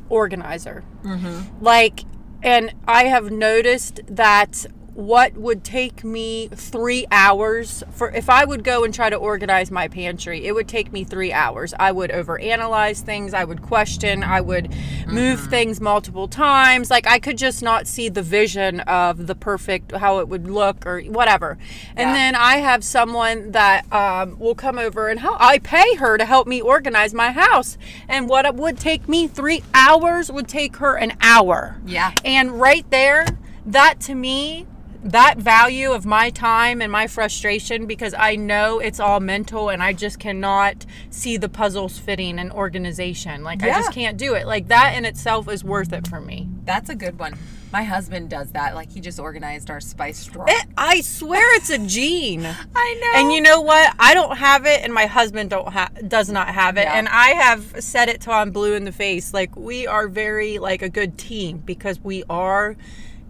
organizer. 0.10 0.84
Mm-hmm. 1.04 1.63
Like, 1.63 2.06
and 2.41 2.73
I 2.88 3.04
have 3.04 3.30
noticed 3.30 4.00
that 4.08 4.65
what 4.97 5.38
would 5.38 5.63
take 5.63 6.03
me 6.03 6.47
three 6.47 7.05
hours 7.12 7.83
for 7.91 8.10
if 8.10 8.31
I 8.31 8.43
would 8.45 8.63
go 8.63 8.83
and 8.83 8.91
try 8.91 9.12
to 9.12 9.15
organize 9.15 9.69
my 9.69 9.88
pantry, 9.88 10.47
it 10.47 10.55
would 10.55 10.67
take 10.67 10.91
me 10.91 11.03
three 11.03 11.31
hours. 11.31 11.71
I 11.79 11.91
would 11.91 12.10
overanalyze 12.10 13.01
things, 13.01 13.31
I 13.36 13.43
would 13.43 13.62
question, 13.62 14.23
I 14.23 14.41
would 14.41 14.73
move 15.05 15.39
things 15.51 15.79
multiple 15.79 16.27
times. 16.27 16.89
Like 16.89 17.05
I 17.05 17.19
could 17.19 17.38
just 17.38 17.62
not 17.62 17.86
see 17.86 18.10
the 18.10 18.23
vision 18.23 18.79
of 18.81 19.27
the 19.27 19.36
perfect 19.36 19.91
how 19.91 20.17
it 20.17 20.27
would 20.29 20.49
look 20.49 20.88
or 20.88 21.01
whatever. 21.01 21.60
And 21.95 22.10
Yeah. 22.10 22.13
then 22.13 22.36
I 22.36 22.55
have 22.57 22.83
someone 22.83 23.51
that 23.51 23.86
um, 23.93 24.39
will 24.39 24.55
come 24.55 24.79
over 24.79 25.10
and 25.10 25.19
help. 25.19 25.38
I 25.39 25.60
pay 25.60 25.93
her 25.97 26.17
to 26.17 26.25
help 26.25 26.47
me 26.47 26.60
organize 26.60 27.13
my 27.13 27.29
house, 27.31 27.77
and 28.07 28.27
what 28.27 28.45
it 28.45 28.55
would 28.55 28.79
take 28.79 29.07
me 29.07 29.27
three 29.27 29.62
hours 29.75 30.31
would 30.31 30.47
take 30.47 30.77
her 30.77 30.95
an 30.95 31.13
hour. 31.21 31.79
Yeah. 31.86 32.13
And 32.25 32.60
right 32.60 32.89
there, 32.89 33.27
that 33.63 33.99
to 34.01 34.15
me, 34.15 34.65
that 35.11 35.37
value 35.37 35.91
of 35.91 36.05
my 36.05 36.29
time 36.29 36.81
and 36.81 36.91
my 36.91 37.07
frustration 37.07 37.85
because 37.85 38.13
I 38.13 38.35
know 38.35 38.79
it's 38.79 38.99
all 38.99 39.19
mental 39.19 39.69
and 39.69 39.81
I 39.81 39.93
just 39.93 40.19
cannot 40.19 40.85
see 41.09 41.37
the 41.37 41.49
puzzles 41.49 41.97
fitting 41.97 42.39
and 42.39 42.51
organization. 42.51 43.43
Like 43.43 43.63
I 43.63 43.69
just 43.69 43.93
can't 43.93 44.17
do 44.17 44.33
it. 44.33 44.45
Like 44.45 44.67
that 44.67 44.97
in 44.97 45.05
itself 45.05 45.49
is 45.49 45.63
worth 45.63 45.93
it 45.93 46.07
for 46.07 46.19
me. 46.19 46.49
That's 46.65 46.89
a 46.89 46.95
good 46.95 47.17
one. 47.19 47.37
My 47.71 47.83
husband 47.83 48.29
does 48.29 48.51
that. 48.51 48.75
Like 48.75 48.91
he 48.91 49.01
just 49.01 49.19
organized 49.19 49.69
our 49.69 49.79
spice 49.79 50.25
drawer. 50.25 50.45
It, 50.47 50.67
I 50.77 51.01
swear 51.01 51.55
it's 51.55 51.69
a 51.69 51.77
gene. 51.85 52.45
I 52.45 52.99
know. 53.01 53.19
And 53.19 53.31
you 53.31 53.41
know 53.41 53.61
what? 53.61 53.93
I 53.99 54.13
don't 54.13 54.37
have 54.37 54.65
it, 54.65 54.83
and 54.83 54.93
my 54.93 55.05
husband 55.05 55.49
don't 55.49 55.67
ha- 55.67 55.91
does 56.07 56.29
not 56.29 56.47
have 56.47 56.77
it. 56.77 56.83
Yeah. 56.83 56.93
And 56.93 57.09
I 57.09 57.29
have 57.29 57.83
said 57.83 58.07
it 58.07 58.21
till 58.21 58.33
I'm 58.33 58.51
blue 58.51 58.73
in 58.73 58.85
the 58.85 58.91
face. 58.91 59.33
Like 59.33 59.55
we 59.55 59.85
are 59.85 60.07
very 60.07 60.59
like 60.59 60.81
a 60.81 60.89
good 60.89 61.17
team 61.17 61.57
because 61.57 61.99
we 61.99 62.23
are 62.29 62.77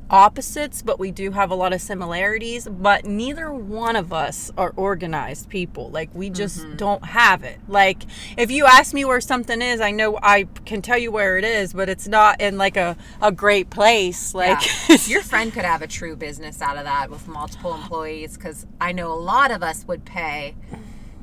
opposites, 0.10 0.82
but 0.82 1.00
we 1.00 1.12
do 1.12 1.32
have 1.32 1.52
a 1.52 1.56
lot 1.56 1.74
of 1.74 1.82
similarities. 1.82 2.68
But 2.68 3.06
neither 3.06 3.52
one 3.52 3.96
of 3.96 4.12
us 4.14 4.52
are 4.58 4.74
organized 4.76 5.50
people. 5.50 5.90
Like 5.90 6.10
we 6.14 6.30
just 6.30 6.60
Mm-hmm. 6.60 6.76
don't 6.78 7.06
have 7.06 7.44
it. 7.44 7.60
Like 7.68 8.04
if 8.38 8.50
you 8.52 8.66
ask 8.66 8.94
me 8.94 9.06
where 9.06 9.22
something 9.22 9.62
is, 9.62 9.82
I 9.82 9.92
know 9.92 10.18
I 10.22 10.48
can 10.66 10.82
tell 10.82 10.98
you 10.98 11.12
where 11.12 11.38
it 11.38 11.44
is, 11.44 11.74
but 11.74 11.90
it's 11.90 12.08
not 12.08 12.40
in 12.42 12.58
like 12.58 12.78
a 12.78 12.96
a 13.22 13.32
great 13.32 13.70
place. 13.70 14.34
Like 14.34 14.60
Yeah. 14.90 14.98
your 15.08 15.22
friend 15.32 15.52
could 15.54 15.66
have 15.66 15.82
a 15.82 15.88
true 15.88 16.16
business 16.16 16.62
out 16.62 16.78
of 16.78 16.84
that 16.86 17.10
with 17.10 17.28
multiple 17.28 17.74
employees 17.76 18.38
because 18.38 18.66
I 18.80 18.92
know 18.92 19.12
a 19.12 19.20
lot 19.20 19.52
of 19.52 19.62
us 19.62 19.86
would 19.88 20.06
pay 20.06 20.56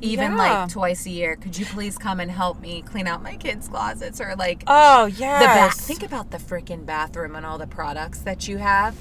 even 0.04 0.32
Yeah. 0.32 0.36
like 0.36 0.68
twice 0.70 1.06
a 1.06 1.10
year. 1.10 1.36
Could 1.36 1.58
you 1.58 1.66
please 1.66 1.98
come 1.98 2.20
and 2.20 2.30
help 2.30 2.60
me 2.60 2.82
clean 2.82 3.06
out 3.06 3.22
my 3.22 3.36
kids' 3.36 3.68
closets 3.68 4.20
or 4.20 4.34
like 4.36 4.62
oh 4.66 5.06
yeah 5.06 5.38
the 5.40 5.44
bath? 5.46 5.80
Think 5.80 6.02
about 6.02 6.30
the 6.30 6.38
freaking 6.38 6.84
bathroom 6.86 7.34
and 7.34 7.44
all 7.44 7.58
the 7.58 7.66
products 7.66 8.20
that 8.20 8.46
you 8.48 8.58
have. 8.58 8.94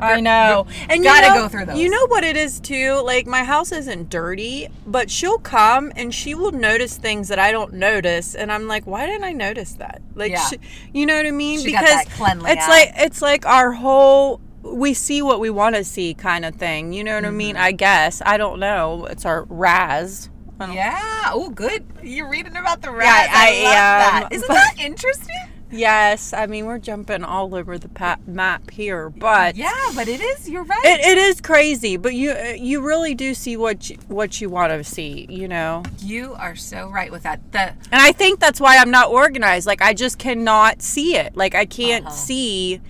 I 0.00 0.20
know. 0.20 0.66
And 0.88 1.04
gotta 1.04 1.28
know, 1.28 1.42
go 1.42 1.48
through 1.48 1.66
those. 1.66 1.78
You 1.78 1.88
know 1.88 2.06
what 2.08 2.24
it 2.24 2.36
is 2.36 2.58
too? 2.60 3.00
Like 3.04 3.26
my 3.26 3.44
house 3.44 3.70
isn't 3.70 4.10
dirty, 4.10 4.68
but 4.86 5.10
she'll 5.10 5.38
come 5.38 5.92
and 5.94 6.12
she 6.12 6.34
will 6.34 6.50
notice 6.52 6.96
things 6.96 7.28
that 7.28 7.38
I 7.38 7.52
don't 7.52 7.74
notice 7.74 8.34
and 8.34 8.50
I'm 8.50 8.66
like, 8.66 8.86
why 8.86 9.06
didn't 9.06 9.24
I 9.24 9.32
notice 9.32 9.74
that? 9.74 10.02
Like 10.14 10.32
Yeah. 10.32 10.44
she, 10.46 10.56
you 10.92 11.06
know 11.06 11.16
what 11.16 11.26
I 11.26 11.30
mean? 11.30 11.60
She 11.60 11.66
because 11.66 12.06
it's 12.06 12.20
eye. 12.20 12.68
like 12.68 12.92
it's 12.96 13.22
like 13.22 13.46
our 13.46 13.72
whole 13.72 14.40
we 14.62 14.94
see 14.94 15.22
what 15.22 15.40
we 15.40 15.50
want 15.50 15.76
to 15.76 15.84
see 15.84 16.14
kind 16.14 16.44
of 16.44 16.54
thing. 16.54 16.92
You 16.92 17.04
know 17.04 17.14
what 17.14 17.24
I 17.24 17.30
mean? 17.30 17.54
Mm-hmm. 17.54 17.64
I 17.64 17.72
guess. 17.72 18.22
I 18.24 18.36
don't 18.36 18.58
know. 18.58 19.06
It's 19.06 19.24
our 19.26 19.44
RAS. 19.44 20.30
Don't- 20.58 20.72
Yeah. 20.72 21.30
Oh, 21.32 21.50
good. 21.50 21.84
You're 22.02 22.28
reading 22.28 22.56
about 22.56 22.82
the 22.82 22.90
rat. 22.90 23.04
Yeah, 23.04 23.32
I, 23.34 23.46
I 23.46 23.62
love 23.64 23.74
am, 23.74 24.20
that. 24.22 24.28
Isn't 24.32 24.48
but- 24.48 24.54
that 24.54 24.74
interesting? 24.78 25.36
Yes, 25.70 26.32
I 26.32 26.46
mean 26.46 26.66
we're 26.66 26.78
jumping 26.78 27.24
all 27.24 27.52
over 27.52 27.78
the 27.78 27.88
pa- 27.88 28.18
map 28.28 28.70
here, 28.70 29.10
but 29.10 29.56
Yeah, 29.56 29.72
but 29.96 30.06
it 30.06 30.20
is. 30.20 30.48
You're 30.48 30.62
right. 30.62 30.84
It, 30.84 31.00
it 31.00 31.18
is 31.18 31.40
crazy, 31.40 31.96
but 31.96 32.14
you 32.14 32.32
you 32.56 32.80
really 32.80 33.16
do 33.16 33.34
see 33.34 33.56
what 33.56 33.90
you, 33.90 33.96
what 34.06 34.40
you 34.40 34.48
want 34.48 34.70
to 34.72 34.84
see, 34.84 35.26
you 35.28 35.48
know. 35.48 35.82
you 35.98 36.34
are 36.34 36.54
so 36.54 36.88
right 36.90 37.10
with 37.10 37.24
that. 37.24 37.40
The 37.50 37.70
And 37.90 38.00
I 38.00 38.12
think 38.12 38.38
that's 38.38 38.60
why 38.60 38.76
I'm 38.76 38.92
not 38.92 39.10
organized. 39.10 39.66
Like 39.66 39.82
I 39.82 39.94
just 39.94 40.16
cannot 40.16 40.80
see 40.80 41.16
it. 41.16 41.36
Like 41.36 41.56
I 41.56 41.64
can't 41.64 42.06
Uh-huh. 42.06 42.14
see 42.14 42.80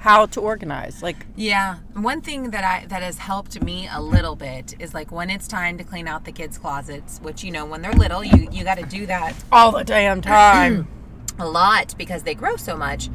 how 0.00 0.26
to 0.26 0.40
organize. 0.40 1.02
Like 1.02 1.26
Yeah, 1.36 1.76
one 1.94 2.20
thing 2.20 2.50
that 2.50 2.64
I 2.64 2.86
that 2.86 3.02
has 3.02 3.18
helped 3.18 3.62
me 3.62 3.88
a 3.92 4.00
little 4.00 4.34
bit 4.34 4.74
is 4.78 4.94
like 4.94 5.12
when 5.12 5.30
it's 5.30 5.46
time 5.46 5.78
to 5.78 5.84
clean 5.84 6.08
out 6.08 6.24
the 6.24 6.32
kids' 6.32 6.58
closets, 6.58 7.20
which 7.20 7.44
you 7.44 7.50
know 7.50 7.64
when 7.66 7.82
they're 7.82 7.92
little, 7.92 8.24
you 8.24 8.48
you 8.50 8.64
got 8.64 8.78
to 8.78 8.86
do 8.86 9.06
that 9.06 9.34
all 9.52 9.72
the 9.72 9.84
damn 9.84 10.20
time. 10.20 10.88
a 11.38 11.46
lot 11.46 11.94
because 11.96 12.22
they 12.22 12.34
grow 12.34 12.56
so 12.56 12.76
much. 12.76 13.10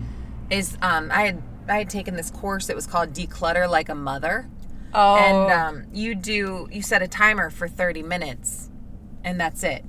Is 0.50 0.78
um 0.82 1.12
I 1.12 1.26
had 1.26 1.43
I 1.67 1.80
had 1.80 1.89
taken 1.89 2.15
this 2.15 2.30
course 2.30 2.67
that 2.67 2.76
was 2.76 2.86
called 2.86 3.13
Declutter 3.13 3.69
Like 3.69 3.89
a 3.89 3.95
Mother, 3.95 4.48
oh, 4.93 5.15
and 5.15 5.52
um, 5.52 5.86
you 5.91 6.13
do 6.13 6.67
you 6.71 6.82
set 6.82 7.02
a 7.02 7.08
timer 7.08 7.50
for 7.50 7.67
thirty 7.67 8.04
minutes, 8.04 8.69
and 9.24 9.39
that's 9.39 9.63
it. 9.63 9.84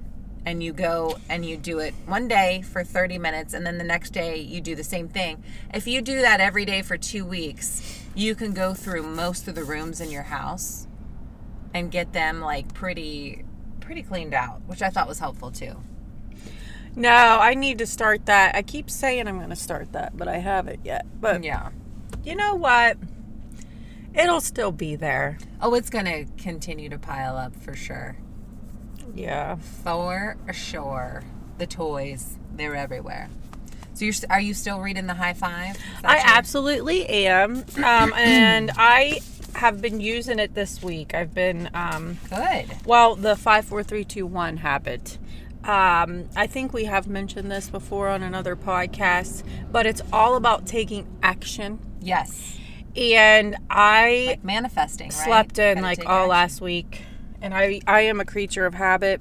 And 0.46 0.62
you 0.62 0.72
go 0.72 1.18
and 1.28 1.44
you 1.44 1.56
do 1.56 1.80
it 1.80 1.92
one 2.06 2.28
day 2.28 2.62
for 2.62 2.85
30 2.85 3.18
minutes, 3.18 3.52
and 3.52 3.66
then 3.66 3.78
the 3.78 3.85
next 3.85 4.11
day 4.11 4.37
you 4.38 4.61
do 4.61 4.76
the 4.76 4.85
same 4.85 5.09
thing. 5.09 5.42
If 5.74 5.88
you 5.88 6.00
do 6.00 6.20
that 6.22 6.40
every 6.40 6.64
day 6.64 6.82
for 6.82 6.96
two 6.96 7.24
weeks, 7.26 8.00
you 8.14 8.37
can 8.37 8.54
go 8.54 8.72
through 8.72 9.02
most 9.02 9.48
of 9.48 9.56
the 9.56 9.64
rooms 9.64 10.00
in 10.00 10.09
your 10.11 10.22
house 10.22 10.87
and 11.74 11.90
get 11.90 12.12
them 12.12 12.40
like 12.40 12.72
pretty 12.74 13.44
pretty 13.80 14.02
cleaned 14.04 14.35
out, 14.35 14.62
which 14.66 14.82
I 14.82 14.88
thought 14.88 15.09
was 15.09 15.18
helpful 15.18 15.50
too. 15.50 15.76
no, 16.94 17.11
I 17.11 17.54
need 17.54 17.78
to 17.78 17.87
start 17.87 18.24
that. 18.26 18.54
I 18.54 18.62
keep 18.62 18.88
saying 18.88 19.28
I'm 19.28 19.37
going 19.38 19.50
to 19.50 19.56
start 19.56 19.92
that, 19.92 20.16
but 20.16 20.28
I 20.28 20.38
haven't 20.38 20.80
yet. 20.85 21.04
But 21.20 21.42
Yeah. 21.44 21.70
you 22.24 22.35
know 22.37 22.54
what? 22.54 22.96
It'll 24.14 24.40
still 24.40 24.72
be 24.72 24.96
there. 24.96 25.37
Oh, 25.61 25.74
it's 25.74 25.90
gonna 25.90 26.24
continue 26.38 26.88
to 26.88 26.98
pile 26.98 27.37
up 27.37 27.54
for 27.54 27.74
sure. 27.74 28.16
Yeah. 29.16 29.57
For 29.57 30.37
sure. 30.52 31.22
The 31.59 31.66
toys, 31.66 32.37
they're 32.55 32.76
everywhere. 32.76 33.29
So 33.94 34.05
you're 34.05 34.14
are 34.29 34.40
you 34.40 34.52
still 34.52 34.81
reading 34.81 35.07
the 35.07 35.14
high 35.14 35.33
five? 35.33 35.79
I 36.05 36.16
your- 36.18 36.26
absolutely 36.26 37.07
am. 37.26 37.64
Um, 37.83 38.12
and 38.16 38.70
I 38.76 39.20
have 39.55 39.81
been 39.81 40.00
using 40.00 40.38
it 40.38 40.55
this 40.55 40.83
week. 40.83 41.14
I've 41.14 41.33
been 41.33 41.70
um, 41.72 42.18
good. 42.29 42.66
Well, 42.85 43.16
the 43.16 43.37
five, 43.37 43.64
four, 43.64 43.83
three, 43.83 44.05
two, 44.05 44.26
one 44.26 44.59
habit. 44.59 45.16
Um, 45.64 46.29
I 46.37 46.46
think 46.46 46.72
we 46.74 46.85
have 46.85 47.09
mentioned 47.09 47.50
this 47.50 47.68
before 47.70 48.09
on 48.09 48.22
another 48.22 48.55
podcast, 48.55 49.42
but 49.72 49.87
it's 49.87 50.02
all 50.12 50.37
about 50.37 50.66
taking 50.66 51.07
action. 51.22 51.79
Yes. 52.00 52.59
And 52.94 53.57
I 53.70 54.24
Like 54.29 54.44
manifesting, 54.44 55.07
right? 55.09 55.12
slept 55.24 55.59
in 55.59 55.76
Gotta 55.76 55.87
like 55.87 55.98
all 56.07 56.18
action. 56.18 56.29
last 56.29 56.61
week, 56.61 57.02
and 57.42 57.55
I 57.55 57.81
I 57.87 58.03
am 58.03 58.20
a 58.20 58.25
creature 58.25 58.66
of 58.66 58.75
habit, 58.75 59.20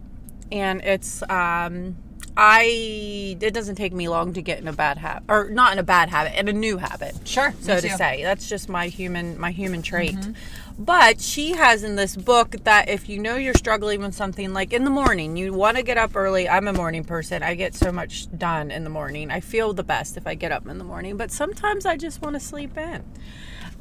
and 0.52 0.82
it's 0.82 1.22
um 1.30 1.96
I 2.38 3.38
it 3.40 3.54
doesn't 3.54 3.76
take 3.76 3.94
me 3.94 4.10
long 4.10 4.34
to 4.34 4.42
get 4.42 4.60
in 4.60 4.68
a 4.68 4.74
bad 4.74 4.98
habit 4.98 5.24
or 5.30 5.50
not 5.50 5.72
in 5.72 5.80
a 5.80 5.84
bad 5.84 6.10
habit 6.10 6.38
in 6.38 6.50
a 6.50 6.54
new 6.54 6.78
habit 6.78 7.16
Sure. 7.24 7.54
so 7.62 7.80
to 7.80 7.90
say. 7.90 8.24
That's 8.24 8.50
just 8.50 8.68
my 8.68 8.88
human 8.88 9.40
my 9.40 9.52
human 9.52 9.82
trait. 9.82 10.16
Mm-hmm. 10.16 10.34
But 10.78 11.22
she 11.22 11.52
has 11.52 11.86
in 11.86 11.96
this 11.96 12.18
book 12.18 12.52
that 12.66 12.90
if 12.90 13.08
you 13.08 13.20
know 13.20 13.38
you're 13.38 13.54
struggling 13.54 14.02
with 14.02 14.14
something 14.14 14.52
like 14.54 14.74
in 14.74 14.84
the 14.84 14.90
morning, 14.90 15.38
you 15.38 15.54
want 15.54 15.78
to 15.78 15.84
get 15.84 15.98
up 15.98 16.14
early. 16.18 16.50
I'm 16.50 16.68
a 16.68 16.74
morning 16.74 17.06
person. 17.06 17.42
I 17.42 17.56
get 17.56 17.74
so 17.74 17.94
much 17.94 18.28
done 18.38 18.70
in 18.70 18.84
the 18.84 18.90
morning. 18.90 19.32
I 19.32 19.40
feel 19.40 19.72
the 19.72 19.86
best 19.86 20.18
if 20.18 20.28
I 20.28 20.36
get 20.36 20.52
up 20.52 20.68
in 20.68 20.78
the 20.78 20.84
morning, 20.84 21.16
but 21.16 21.32
sometimes 21.32 21.86
I 21.86 21.96
just 21.96 22.22
want 22.22 22.34
to 22.36 22.42
sleep 22.42 22.78
in. 22.78 23.06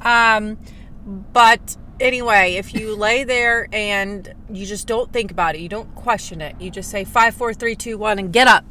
Um 0.01 0.57
but 1.05 1.77
anyway, 1.99 2.53
if 2.55 2.73
you 2.73 2.95
lay 2.97 3.23
there 3.23 3.67
and 3.71 4.33
you 4.49 4.65
just 4.65 4.87
don't 4.87 5.11
think 5.11 5.31
about 5.31 5.55
it, 5.55 5.61
you 5.61 5.69
don't 5.69 5.93
question 5.95 6.41
it. 6.41 6.55
You 6.59 6.69
just 6.71 6.89
say 6.89 7.03
five, 7.03 7.35
four, 7.35 7.53
three, 7.53 7.75
two, 7.75 7.97
one 7.97 8.19
and 8.19 8.31
get 8.33 8.47
up 8.47 8.65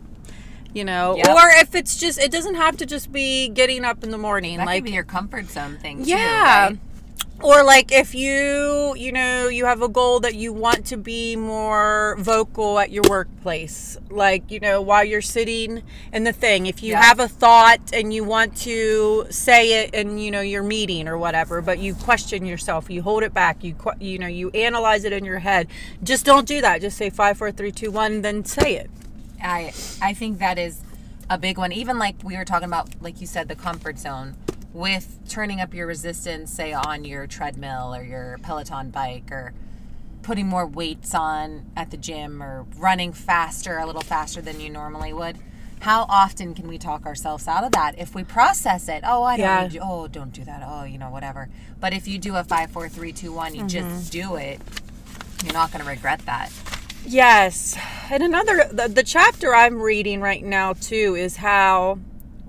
you 0.73 0.85
know 0.85 1.15
Yep. 1.17 1.29
or 1.29 1.49
if 1.61 1.77
it's 1.77 1.97
just 1.97 2.19
it 2.19 2.33
doesn't 2.33 2.57
have 2.57 2.77
to 2.79 2.85
just 2.87 3.13
be 3.13 3.49
getting 3.49 3.85
up 3.85 4.03
in 4.03 4.11
the 4.11 4.19
morning 4.19 4.59
That 4.59 4.67
like 4.67 4.89
your 4.91 5.05
comfort 5.05 5.49
zone 5.49 5.77
thing. 5.77 6.03
too, 6.03 6.11
yeah 6.11 6.67
right? 6.71 6.79
Or 7.43 7.65
like 7.65 7.91
if 7.93 8.15
you 8.15 8.95
you 8.97 9.11
know 9.13 9.49
you 9.49 9.65
have 9.67 9.83
a 9.83 9.89
goal 9.89 10.21
that 10.21 10.35
you 10.35 10.53
want 10.53 10.87
to 10.87 10.97
be 10.97 11.37
more 11.37 12.17
vocal 12.19 12.79
at 12.79 12.91
your 12.91 13.03
workplace 13.09 13.99
like 14.09 14.51
you 14.51 14.61
know 14.61 14.81
while 14.81 15.05
you're 15.05 15.21
sitting 15.21 15.83
in 16.13 16.25
the 16.25 16.33
thing 16.33 16.67
if 16.67 16.83
you 16.83 16.93
Yeah. 16.93 17.03
have 17.03 17.19
a 17.21 17.29
thought 17.29 17.81
and 17.93 18.15
you 18.15 18.25
want 18.25 18.57
to 18.59 19.27
say 19.31 19.83
it 19.85 19.95
in 19.95 20.17
you 20.19 20.31
know 20.31 20.41
your 20.41 20.63
meeting 20.63 21.09
or 21.09 21.19
whatever 21.19 21.61
but 21.61 21.79
you 21.79 21.95
question 21.95 22.47
yourself 22.47 22.89
you 22.89 23.03
hold 23.03 23.23
it 23.23 23.35
back 23.35 23.63
you 23.65 23.75
you 24.01 24.19
know 24.19 24.29
you 24.29 24.51
analyze 24.51 25.05
it 25.05 25.13
in 25.13 25.25
your 25.25 25.41
head 25.41 25.67
just 26.03 26.25
don't 26.25 26.47
do 26.47 26.61
that 26.61 26.81
just 26.81 26.97
say 26.97 27.11
five 27.11 27.37
four 27.37 27.51
three 27.51 27.73
two 27.73 27.91
one 27.91 28.23
then 28.23 28.45
say 28.45 28.77
it 28.77 28.91
I 29.43 29.73
I 30.01 30.15
think 30.15 30.39
that 30.39 30.59
is 30.59 30.81
a 31.29 31.37
big 31.37 31.59
one. 31.59 31.73
Even 31.73 31.99
like 31.99 32.15
we 32.23 32.37
were 32.37 32.45
talking 32.45 32.69
about, 32.69 32.89
like 33.03 33.21
you 33.21 33.27
said, 33.27 33.49
the 33.49 33.55
comfort 33.55 33.99
zone 33.99 34.37
with 34.75 35.19
turning 35.29 35.61
up 35.61 35.73
your 35.73 35.87
resistance, 35.87 36.51
say 36.53 36.73
on 36.75 37.05
your 37.05 37.27
treadmill 37.27 37.95
or 37.95 38.03
your 38.03 38.39
Peloton 38.43 38.91
bike, 38.91 39.31
or 39.33 39.55
putting 40.23 40.47
more 40.47 40.67
weights 40.67 41.15
on 41.15 41.65
at 41.77 41.91
the 41.91 41.97
gym, 41.97 42.43
or 42.43 42.67
running 42.77 43.13
faster, 43.13 43.79
a 43.79 43.87
little 43.87 44.03
faster 44.03 44.41
than 44.43 44.59
you 44.61 44.69
normally 44.69 45.13
would. 45.13 45.39
how 45.81 46.07
often 46.09 46.55
can 46.55 46.67
we 46.67 46.79
talk 46.79 47.05
ourselves 47.05 47.47
out 47.47 47.63
of 47.63 47.73
that 47.73 47.99
if 47.99 48.15
we 48.15 48.25
process 48.25 48.89
it? 48.89 49.03
Oh, 49.07 49.23
I 49.23 49.37
don't. 49.37 49.45
Yeah. 49.45 49.63
Need 49.65 49.75
you. 49.75 49.81
Oh, 49.83 50.09
don't 50.09 50.33
do 50.33 50.43
that. 50.45 50.63
Oh, 50.67 50.85
you 50.85 50.97
know, 50.99 51.11
whatever. 51.11 51.51
But 51.79 51.93
if 51.93 52.09
you 52.09 52.19
do 52.19 52.37
a 52.37 52.43
five, 52.45 52.71
four, 52.71 52.89
three, 52.89 53.13
two, 53.13 53.33
one, 53.33 53.55
you 53.55 53.65
Mm-hmm. 53.65 53.69
just 53.69 54.11
do 54.11 54.37
it. 54.37 54.61
You're 55.45 55.53
not 55.53 55.73
going 55.73 55.85
to 55.85 55.91
regret 55.91 56.21
that. 56.25 56.51
Yes. 57.07 57.77
And 58.11 58.23
another, 58.23 58.67
the, 58.73 58.89
the 58.89 59.03
chapter 59.03 59.55
I'm 59.55 59.79
reading 59.83 60.23
right 60.23 60.43
now, 60.43 60.73
too, 60.73 61.17
is 61.19 61.37
how 61.37 61.99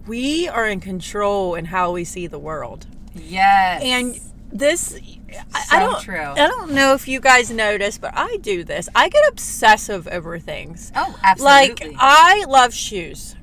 we 0.08 0.48
are 0.48 0.68
in 0.68 0.80
control 0.80 1.56
in 1.56 1.66
how 1.66 1.92
we 1.92 2.04
see 2.04 2.28
the 2.28 2.40
world. 2.40 2.88
Yes. 3.14 3.82
And 3.84 4.20
this, 4.52 4.98
I, 5.54 5.62
So 5.64 5.76
I 5.76 5.80
don't, 5.80 6.02
true. 6.02 6.20
I 6.20 6.48
don't 6.48 6.72
know 6.72 6.94
if 6.94 7.08
you 7.08 7.20
guys 7.20 7.50
notice, 7.52 7.98
but 7.98 8.12
I 8.16 8.38
do 8.38 8.64
this. 8.64 8.88
I 8.96 9.10
get 9.10 9.28
obsessive 9.30 10.08
over 10.08 10.40
things. 10.40 10.92
oh, 10.96 11.18
absolutely. 11.24 11.90
Like 11.90 11.96
I 12.00 12.46
love 12.48 12.74
shoes, 12.74 13.36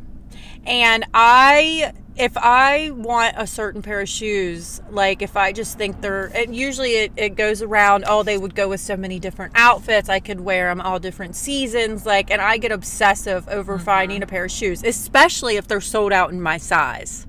and 0.64 1.04
I 1.12 1.92
if 2.16 2.36
I 2.36 2.90
want 2.90 3.34
a 3.38 3.46
certain 3.46 3.80
pair 3.82 4.00
of 4.00 4.08
shoes, 4.08 4.80
like 4.90 5.22
if 5.22 5.36
I 5.36 5.52
just 5.52 5.78
think 5.78 6.00
they're, 6.02 6.26
and 6.34 6.54
usually 6.54 6.92
it, 6.96 7.12
it 7.16 7.30
goes 7.36 7.62
around. 7.62 8.04
Oh, 8.06 8.22
they 8.22 8.36
would 8.38 8.54
go 8.54 8.68
with 8.68 8.80
so 8.80 8.96
many 8.96 9.18
different 9.18 9.52
outfits. 9.56 10.08
I 10.08 10.20
could 10.20 10.40
wear 10.40 10.68
them 10.68 10.80
all 10.80 10.98
different 10.98 11.36
seasons. 11.36 12.04
Like, 12.04 12.30
and 12.30 12.40
I 12.42 12.58
get 12.58 12.72
obsessive 12.72 13.48
over 13.48 13.76
Mm-hmm. 13.76 13.84
finding 13.84 14.22
a 14.22 14.26
pair 14.26 14.44
of 14.44 14.50
shoes, 14.50 14.82
especially 14.84 15.56
if 15.56 15.66
they're 15.66 15.80
sold 15.80 16.12
out 16.12 16.30
in 16.30 16.42
my 16.42 16.58
size. 16.58 17.26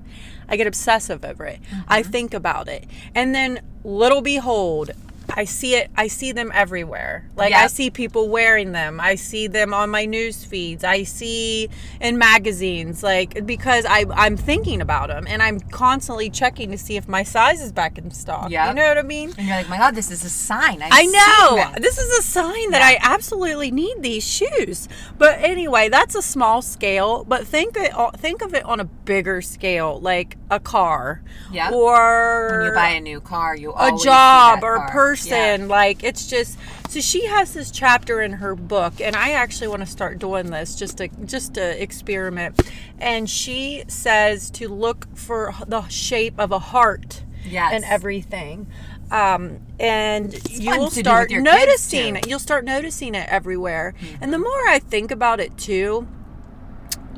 I 0.48 0.56
get 0.56 0.66
obsessive 0.66 1.24
over 1.24 1.46
it. 1.46 1.60
I 1.88 2.02
Mm-hmm. 2.02 2.10
think 2.10 2.34
about 2.34 2.68
it, 2.68 2.84
and 3.14 3.34
then 3.34 3.60
little 3.82 4.20
behold. 4.20 4.90
I 5.36 5.44
see 5.44 5.74
it. 5.74 5.90
I 5.96 6.06
see 6.06 6.30
them 6.32 6.50
everywhere. 6.54 7.28
Like 7.36 7.52
I 7.52 7.66
see 7.66 7.90
people 7.90 8.28
wearing 8.28 8.70
them. 8.72 9.00
I 9.00 9.16
see 9.16 9.48
them 9.48 9.74
on 9.74 9.90
my 9.90 10.04
news 10.04 10.44
feeds. 10.44 10.84
I 10.84 11.02
see 11.02 11.68
in 12.00 12.18
magazines. 12.18 13.02
Like 13.02 13.44
because 13.44 13.84
I 13.84 14.06
I'm 14.14 14.36
thinking 14.36 14.80
about 14.80 15.08
them 15.08 15.26
and 15.28 15.42
I'm 15.42 15.58
constantly 15.58 16.30
checking 16.30 16.70
to 16.70 16.78
see 16.78 16.96
if 16.96 17.08
my 17.08 17.24
size 17.24 17.60
is 17.60 17.72
back 17.72 17.98
in 17.98 18.10
stock. 18.12 18.50
Yeah, 18.50 18.68
You 18.68 18.74
know 18.74 18.86
what 18.86 18.98
I 18.98 19.02
mean? 19.02 19.32
and 19.36 19.46
you're 19.48 19.56
like, 19.56 19.68
my 19.68 19.78
God, 19.78 19.94
this 19.96 20.10
is 20.10 20.24
a 20.24 20.30
sign. 20.30 20.80
I've 20.82 20.92
I 20.92 21.04
know. 21.06 21.72
this." 21.80 21.94
Is 21.94 22.18
a 22.18 22.22
sign 22.22 22.70
that 22.72 22.82
I 22.82 22.98
absolutely 23.00 23.70
need 23.70 24.02
these 24.02 24.26
shoes. 24.26 24.88
But 25.16 25.38
anyway, 25.40 25.88
that's 25.88 26.14
a 26.16 26.22
small 26.22 26.60
scale. 26.60 27.24
But 27.24 27.46
think 27.46 27.76
it 27.76 27.96
uh, 27.96 28.10
think 28.12 28.42
of 28.42 28.52
it 28.52 28.64
on 28.64 28.80
a 28.80 28.84
bigger 28.84 29.40
scale, 29.40 30.00
like 30.00 30.36
a 30.54 30.60
car, 30.60 31.20
Yep. 31.52 31.72
or 31.72 32.48
When 32.58 32.66
you 32.66 32.72
buy 32.72 32.88
a 32.90 33.00
new 33.00 33.20
car, 33.20 33.56
you 33.56 33.72
a 33.72 33.92
job 34.02 34.62
or 34.62 34.76
a 34.76 34.88
person. 34.90 35.60
Yeah. 35.62 35.66
Like 35.66 36.04
it's 36.04 36.26
just 36.26 36.58
so 36.88 37.00
she 37.00 37.26
has 37.26 37.52
this 37.54 37.70
chapter 37.70 38.22
in 38.22 38.32
her 38.34 38.54
book, 38.54 39.00
and 39.00 39.16
I 39.16 39.32
actually 39.32 39.68
want 39.68 39.80
to 39.80 39.86
start 39.86 40.18
doing 40.18 40.50
this 40.50 40.76
just 40.76 40.98
to 40.98 41.08
just 41.24 41.54
to 41.54 41.82
experiment. 41.82 42.60
And 42.98 43.28
she 43.28 43.84
says 43.88 44.50
to 44.52 44.68
look 44.68 45.08
for 45.16 45.54
the 45.66 45.86
shape 45.88 46.38
of 46.38 46.52
a 46.52 46.58
heart 46.60 47.22
Yes. 47.44 47.72
and 47.74 47.84
everything. 47.84 48.68
Um, 49.10 49.60
and 49.78 50.32
you 50.50 50.70
will 50.78 50.90
start 50.90 51.28
with 51.28 51.32
your 51.32 51.44
kids, 51.44 51.54
noticing 51.60 52.16
it. 52.16 52.26
You'll 52.26 52.38
start 52.38 52.64
noticing 52.64 53.14
it 53.14 53.28
everywhere. 53.28 53.94
Mm-hmm. 54.00 54.22
And 54.24 54.32
the 54.32 54.38
more 54.38 54.68
I 54.68 54.78
think 54.78 55.10
about 55.10 55.40
it 55.40 55.56
too, 55.58 56.08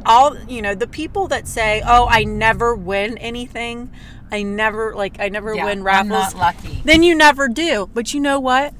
all 0.06 0.36
you 0.48 0.62
know, 0.62 0.74
the 0.74 0.86
people 0.86 1.28
that 1.28 1.46
say, 1.48 1.82
"Oh, 1.86 2.06
I 2.08 2.24
never 2.24 2.74
win 2.74 3.18
anything," 3.18 3.90
I 4.32 4.42
never 4.42 4.94
like 4.94 5.20
I 5.20 5.28
never 5.28 5.54
Yeah, 5.54 5.64
win 5.66 5.78
I'm 5.80 5.84
raffles. 5.84 6.34
not 6.34 6.36
lucky. 6.36 6.82
Then 6.84 7.02
you 7.02 7.14
never 7.14 7.48
do. 7.48 7.88
But 7.92 8.14
you 8.14 8.20
know 8.20 8.40
what? 8.40 8.72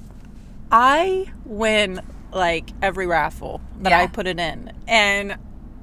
I 0.70 1.26
win 1.44 2.00
like 2.32 2.70
every 2.82 3.06
raffle 3.06 3.60
that 3.80 3.92
I 3.92 4.06
put 4.08 4.26
it 4.26 4.38
in. 4.38 4.72
And 4.88 5.36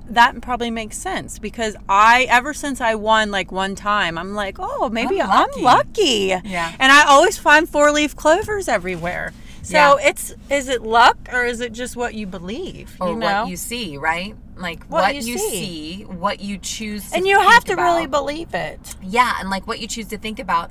that 0.10 0.42
probably 0.42 0.70
makes 0.70 0.98
sense 0.98 1.40
because 1.40 1.76
I 1.88 2.24
ever 2.30 2.54
since 2.54 2.82
I 2.82 2.96
won 2.96 3.32
like 3.32 3.52
one 3.52 3.74
time, 3.76 4.18
I'm 4.18 4.34
like, 4.36 4.58
oh, 4.60 4.90
maybe 4.90 5.22
I'm 5.22 5.30
I'm 5.32 5.48
lucky. 5.50 5.62
lucky. 5.62 6.50
Yeah. 6.50 6.74
And 6.80 6.92
I 6.92 7.06
always 7.08 7.38
find 7.38 7.68
four 7.68 7.92
leaf 7.92 8.16
clovers 8.16 8.68
everywhere. 8.68 9.34
So 9.64 9.98
Yeah. 9.98 10.10
it's 10.10 10.36
is 10.50 10.68
it 10.68 10.84
luck 10.84 11.18
or 11.32 11.46
is 11.46 11.60
it 11.62 11.72
just 11.74 11.96
what 11.96 12.14
you 12.14 12.28
believe? 12.28 12.96
or 13.00 13.10
you 13.10 13.16
know? 13.16 13.42
what 13.44 13.50
you 13.50 13.58
see, 13.58 13.98
right? 13.98 14.36
Like 14.56 14.84
What 14.86 15.02
what, 15.02 15.16
you 15.16 15.22
you, 15.22 15.38
see. 15.40 15.50
see. 15.50 16.04
what 16.04 16.40
you 16.42 16.58
choose 16.60 17.10
to 17.10 17.16
and 17.18 17.26
you 17.26 17.40
have 17.40 17.64
to 17.66 17.76
really 17.76 18.06
believe 18.06 18.54
it. 18.54 18.96
Yeah, 19.02 19.34
and 19.40 19.50
like 19.50 19.66
what 19.66 19.80
you 19.80 19.88
choose 19.88 20.08
to 20.10 20.18
think 20.18 20.38
about, 20.38 20.70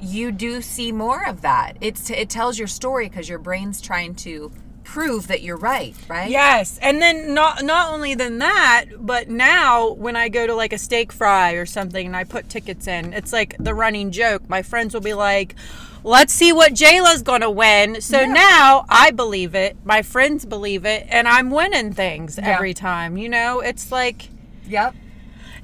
you 0.00 0.30
do 0.30 0.60
see 0.62 0.92
more 0.92 1.26
of 1.26 1.40
that. 1.40 1.76
It's 1.80 2.10
it 2.10 2.28
tells 2.30 2.58
your 2.58 2.68
story 2.68 3.08
because 3.08 3.28
your 3.28 3.38
brain's 3.38 3.80
trying 3.80 4.14
to 4.16 4.52
prove 4.86 5.26
that 5.26 5.42
you're 5.42 5.56
right, 5.56 5.94
right? 6.08 6.30
Yes, 6.30 6.78
and 6.80 7.02
then 7.02 7.34
not 7.34 7.64
not 7.64 7.92
only 7.92 8.14
than 8.14 8.38
that, 8.38 8.84
but 8.98 9.28
now 9.28 9.90
when 9.90 10.14
I 10.16 10.28
go 10.28 10.46
to 10.46 10.54
like 10.54 10.72
a 10.72 10.78
steak 10.78 11.12
fry 11.12 11.52
or 11.52 11.66
something 11.66 12.06
and 12.06 12.16
I 12.16 12.24
put 12.24 12.48
tickets 12.48 12.86
in, 12.86 13.12
it's 13.12 13.32
like 13.32 13.56
the 13.58 13.74
running 13.74 14.12
joke. 14.12 14.48
My 14.48 14.62
friends 14.62 14.94
will 14.94 15.00
be 15.02 15.12
like, 15.12 15.56
"Let's 16.04 16.32
see 16.32 16.52
what 16.52 16.72
Jayla's 16.72 17.22
gonna 17.22 17.50
win." 17.50 18.00
So 18.00 18.20
Yeah. 18.20 18.26
now 18.32 18.86
I 18.88 19.10
believe 19.10 19.54
it, 19.54 19.76
my 19.84 20.02
friends 20.02 20.46
believe 20.46 20.86
it, 20.86 21.06
and 21.10 21.26
I'm 21.26 21.50
winning 21.50 21.92
things 21.92 22.38
Yeah. 22.38 22.48
every 22.54 22.72
time. 22.72 23.16
You 23.16 23.28
know, 23.28 23.60
it's 23.60 23.90
like 23.90 24.28
Yep. 24.68 24.94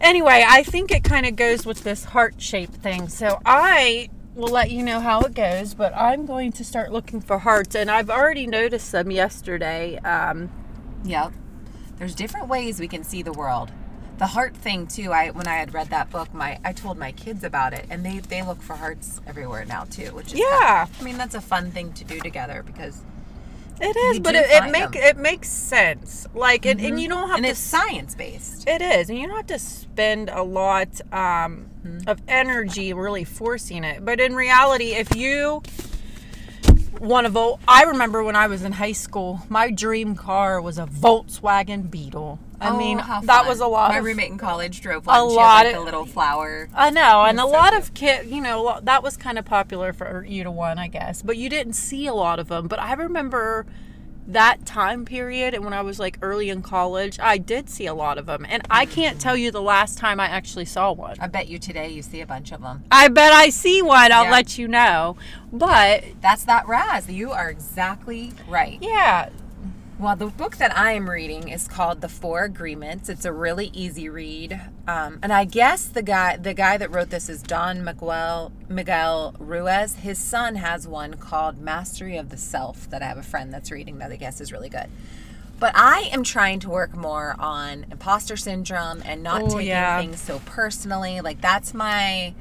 anyway. 0.01 0.45
I 0.47 0.65
think 0.65 0.91
it 0.91 1.05
kind 1.05 1.27
of 1.27 1.37
goes 1.37 1.65
with 1.65 1.85
this 1.85 2.05
heart 2.07 2.35
shape 2.39 2.75
thing. 2.75 3.09
So 3.09 3.41
I 3.47 4.09
will 4.35 4.49
let 4.49 4.71
you 4.71 4.83
know 4.83 5.01
how 5.01 5.21
it 5.23 5.35
goes, 5.35 5.75
but 5.75 5.93
I'm 5.97 6.27
going 6.27 6.53
to 6.53 6.65
start 6.65 6.91
looking 6.93 7.21
for 7.21 7.39
hearts, 7.39 7.75
and 7.75 7.91
I've 7.91 8.11
already 8.11 8.47
noticed 8.47 8.93
them 8.93 9.11
yesterday. 9.11 9.99
Um, 9.99 10.51
Yep. 11.05 11.33
There's 11.99 12.15
different 12.15 12.49
ways 12.49 12.79
we 12.79 12.87
can 12.89 13.03
see 13.05 13.23
the 13.23 13.33
world. 13.33 13.73
The 14.19 14.27
heart 14.29 14.57
thing 14.57 14.87
too. 14.87 15.13
I 15.13 15.31
when 15.31 15.49
I 15.49 15.55
had 15.57 15.75
read 15.75 15.91
that 15.91 16.11
book, 16.11 16.33
my 16.33 16.61
I 16.65 16.73
told 16.73 16.97
my 16.97 17.11
kids 17.11 17.43
about 17.43 17.73
it, 17.73 17.87
and 17.91 18.05
they 18.07 18.21
they 18.21 18.43
look 18.43 18.63
for 18.63 18.77
hearts 18.77 19.21
everywhere 19.27 19.65
now 19.65 19.83
too, 19.85 20.15
which 20.15 20.33
is 20.33 20.39
Yeah. 20.39 20.85
fun. 20.85 20.97
I 21.01 21.03
mean, 21.05 21.17
that's 21.19 21.35
a 21.35 21.41
fun 21.41 21.73
thing 21.73 21.93
to 21.95 22.05
do 22.05 22.21
together 22.21 22.63
because 22.65 23.03
It 23.83 23.97
is, 23.97 24.21
but 24.21 24.35
it, 24.35 24.47
it 24.49 24.71
make 24.71 24.93
them. 24.93 25.03
it 25.03 25.17
makes 25.17 25.49
sense. 25.49 26.27
Like, 26.35 26.67
and, 26.67 26.81
and 26.81 27.01
you 27.01 27.09
don't 27.09 27.29
have 27.29 27.37
and 27.39 27.45
to. 27.45 27.51
it's 27.51 27.59
science 27.59 28.15
based. 28.15 28.69
It 28.69 28.81
is, 28.81 29.11
and 29.11 29.19
you 29.19 29.27
don't 29.27 29.37
have 29.37 29.47
to 29.49 29.59
spend 29.59 30.29
a 30.31 30.43
lot 30.43 31.01
um, 31.13 31.67
Mm-hmm. 31.83 32.09
of 32.09 32.23
energy 32.29 32.93
really 32.93 33.25
forcing 33.25 33.83
it. 33.83 34.05
But 34.05 34.21
in 34.21 34.37
reality, 34.37 34.93
if 34.93 35.17
you 35.17 35.65
want 37.01 37.27
to 37.27 37.31
vote, 37.31 37.59
I 37.67 37.85
remember 37.85 38.23
when 38.23 38.37
I 38.37 38.47
was 38.47 38.63
in 38.63 38.73
high 38.73 38.93
school, 38.93 39.41
my 39.49 39.71
dream 39.71 40.15
car 40.15 40.61
was 40.61 40.79
a 40.79 40.87
Volkswagen 40.87 41.91
Beetle. 41.91 42.39
I 42.61 42.71
oh, 42.71 42.77
mean, 42.77 43.01
Oh, 43.01 43.03
how 43.03 43.21
that 43.23 43.47
was 43.47 43.61
a 43.61 43.67
lot. 43.67 43.91
My 43.91 43.99
of, 43.99 44.05
roommate 44.05 44.31
in 44.31 44.39
college 44.39 44.81
drove 44.81 45.07
one. 45.07 45.17
A 45.17 45.29
she 45.29 45.37
lot 45.37 45.67
had 45.67 45.67
like 45.67 45.75
of- 45.75 45.81
the 45.81 45.85
little 45.85 46.07
flower. 46.07 46.69
I 46.75 46.91
know, 46.91 47.25
and 47.25 47.39
a 47.39 47.43
so 47.43 47.49
lot 47.49 47.73
cute. 47.73 47.83
of 47.83 47.95
kid, 47.95 48.27
you 48.27 48.41
know, 48.41 48.79
that 48.83 49.03
was 49.03 49.17
kind 49.17 49.39
of 49.39 49.45
popular 49.45 49.93
for 49.93 50.25
you 50.25 50.45
to 50.45 50.51
one, 50.51 50.79
I 50.79 50.87
guess. 50.87 51.23
But 51.23 51.37
you 51.37 51.49
didn't 51.49 51.73
see 51.73 52.07
a 52.07 52.15
lot 52.15 52.39
of 52.39 52.49
them. 52.49 52.69
But 52.69 52.79
I 52.79 52.93
remember 52.95 53.67
that 54.33 54.65
time 54.67 55.05
period, 55.05 55.55
and 55.55 55.65
when 55.65 55.73
I 55.73 55.83
was 55.83 55.99
like 55.99 56.19
early 56.23 56.49
in 56.51 56.63
college, 56.63 57.19
I 57.21 57.39
did 57.39 57.69
see 57.71 57.87
a 57.87 57.95
lot 57.95 58.19
of 58.19 58.27
them. 58.27 58.47
And 58.49 58.63
I 58.71 58.87
can't 58.87 59.21
tell 59.21 59.37
you 59.37 59.51
the 59.51 59.63
last 59.63 59.99
time 59.99 60.21
I 60.21 60.27
actually 60.27 60.65
saw 60.65 60.93
one. 60.93 61.17
I 61.21 61.27
bet 61.29 61.49
you 61.49 61.59
today 61.59 61.89
you 61.91 62.03
see 62.03 62.21
a 62.21 62.27
bunch 62.27 62.53
of 62.53 62.61
them. 62.63 62.85
I 62.91 63.09
bet 63.09 63.33
I 63.33 63.49
see 63.51 63.83
one. 63.83 64.13
I'll 64.13 64.25
Yeah. 64.25 64.31
let 64.31 64.59
you 64.59 64.69
know. 64.69 65.17
But 65.53 66.05
That's 66.21 66.45
that 66.45 66.67
RAS. 66.67 67.09
You 67.09 67.31
are 67.33 67.51
exactly 67.51 68.33
right. 68.49 68.79
yeah, 68.81 69.29
Well, 70.03 70.17
the 70.17 70.27
book 70.27 70.57
that 70.57 70.77
I 70.77 70.95
am 70.95 71.09
reading 71.09 71.49
is 71.49 71.69
called 71.69 72.01
The 72.01 72.09
Four 72.09 72.43
Agreements. 72.43 73.09
It's 73.09 73.25
a 73.25 73.33
really 73.33 73.69
easy 73.73 74.09
read, 74.09 74.61
um, 74.89 75.21
and 75.23 75.33
I 75.33 75.45
guess 75.45 75.85
the 75.85 76.03
guy 76.03 76.37
the 76.37 76.55
guy 76.55 76.77
that 76.77 76.91
wrote 76.91 77.11
this 77.11 77.29
is 77.29 77.41
Don 77.41 77.85
Miguel 77.85 78.51
Miguel 78.69 79.37
Ruiz. 79.39 79.95
His 79.95 80.19
son 80.19 80.57
has 80.57 80.89
one 80.89 81.15
called 81.15 81.61
Mastery 81.61 82.17
of 82.17 82.31
the 82.31 82.37
Self 82.37 82.91
that 82.91 83.01
I 83.01 83.07
have 83.07 83.17
a 83.17 83.23
friend 83.23 83.53
that's 83.53 83.71
reading 83.71 83.99
that 83.99 84.11
I 84.11 84.17
guess 84.17 84.41
is 84.41 84.51
really 84.51 84.69
good. 84.69 84.89
But 85.61 85.71
I 85.77 86.11
am 86.13 86.25
trying 86.25 86.59
to 86.61 86.69
work 86.69 86.97
more 86.97 87.37
on 87.39 87.87
imposter 87.93 88.37
syndrome 88.37 89.05
and 89.07 89.23
not 89.23 89.43
Oh, 89.43 89.49
taking 89.51 89.69
yeah. 89.69 90.01
things 90.01 90.21
so 90.21 90.41
personally. 90.47 91.21
Like 91.21 91.41
that's 91.41 91.73
my 91.73 92.35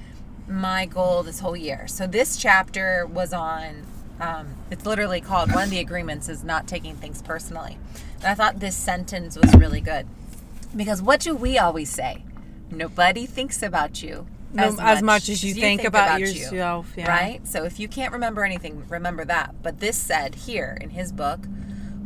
my 0.48 0.88
goal 0.88 1.22
this 1.22 1.40
whole 1.42 1.56
year. 1.56 1.88
So 1.88 2.08
this 2.08 2.38
chapter 2.38 3.06
was 3.06 3.34
on. 3.34 3.86
Um, 4.22 4.56
it's 4.70 4.86
literally 4.86 5.20
called 5.20 5.52
one 5.52 5.64
of 5.64 5.70
the 5.70 5.80
agreements 5.80 6.30
is 6.30 6.44
not 6.44 6.68
taking 6.68 6.96
things 6.96 7.22
personally. 7.22 7.78
And 8.20 8.28
I 8.28 8.36
thought 8.36 8.60
this 8.60 8.76
sentence 8.76 9.36
was 9.38 9.54
really 9.56 9.82
good 9.82 10.08
because 10.76 11.02
what 11.02 11.20
do 11.20 11.36
we 11.36 11.58
always 11.58 11.90
say? 11.90 12.24
Nobody 12.70 13.26
thinks 13.26 13.62
about 13.62 14.02
you 14.02 14.28
No, 14.54 14.78
as 14.80 15.02
much 15.02 15.28
as 15.28 15.44
you 15.44 15.54
think 15.54 15.84
about 15.84 16.20
you, 16.20 16.28
yourself, 16.28 16.94
yeah. 16.96 17.10
right? 17.10 17.48
So 17.48 17.64
if 17.64 17.80
you 17.80 17.88
can't 17.88 18.14
remember 18.14 18.46
anything, 18.46 18.86
remember 18.90 19.26
that. 19.26 19.56
But 19.62 19.80
this 19.80 19.98
said 19.98 20.36
here 20.36 20.78
in 20.80 20.92
his 20.92 21.12
book, 21.12 21.42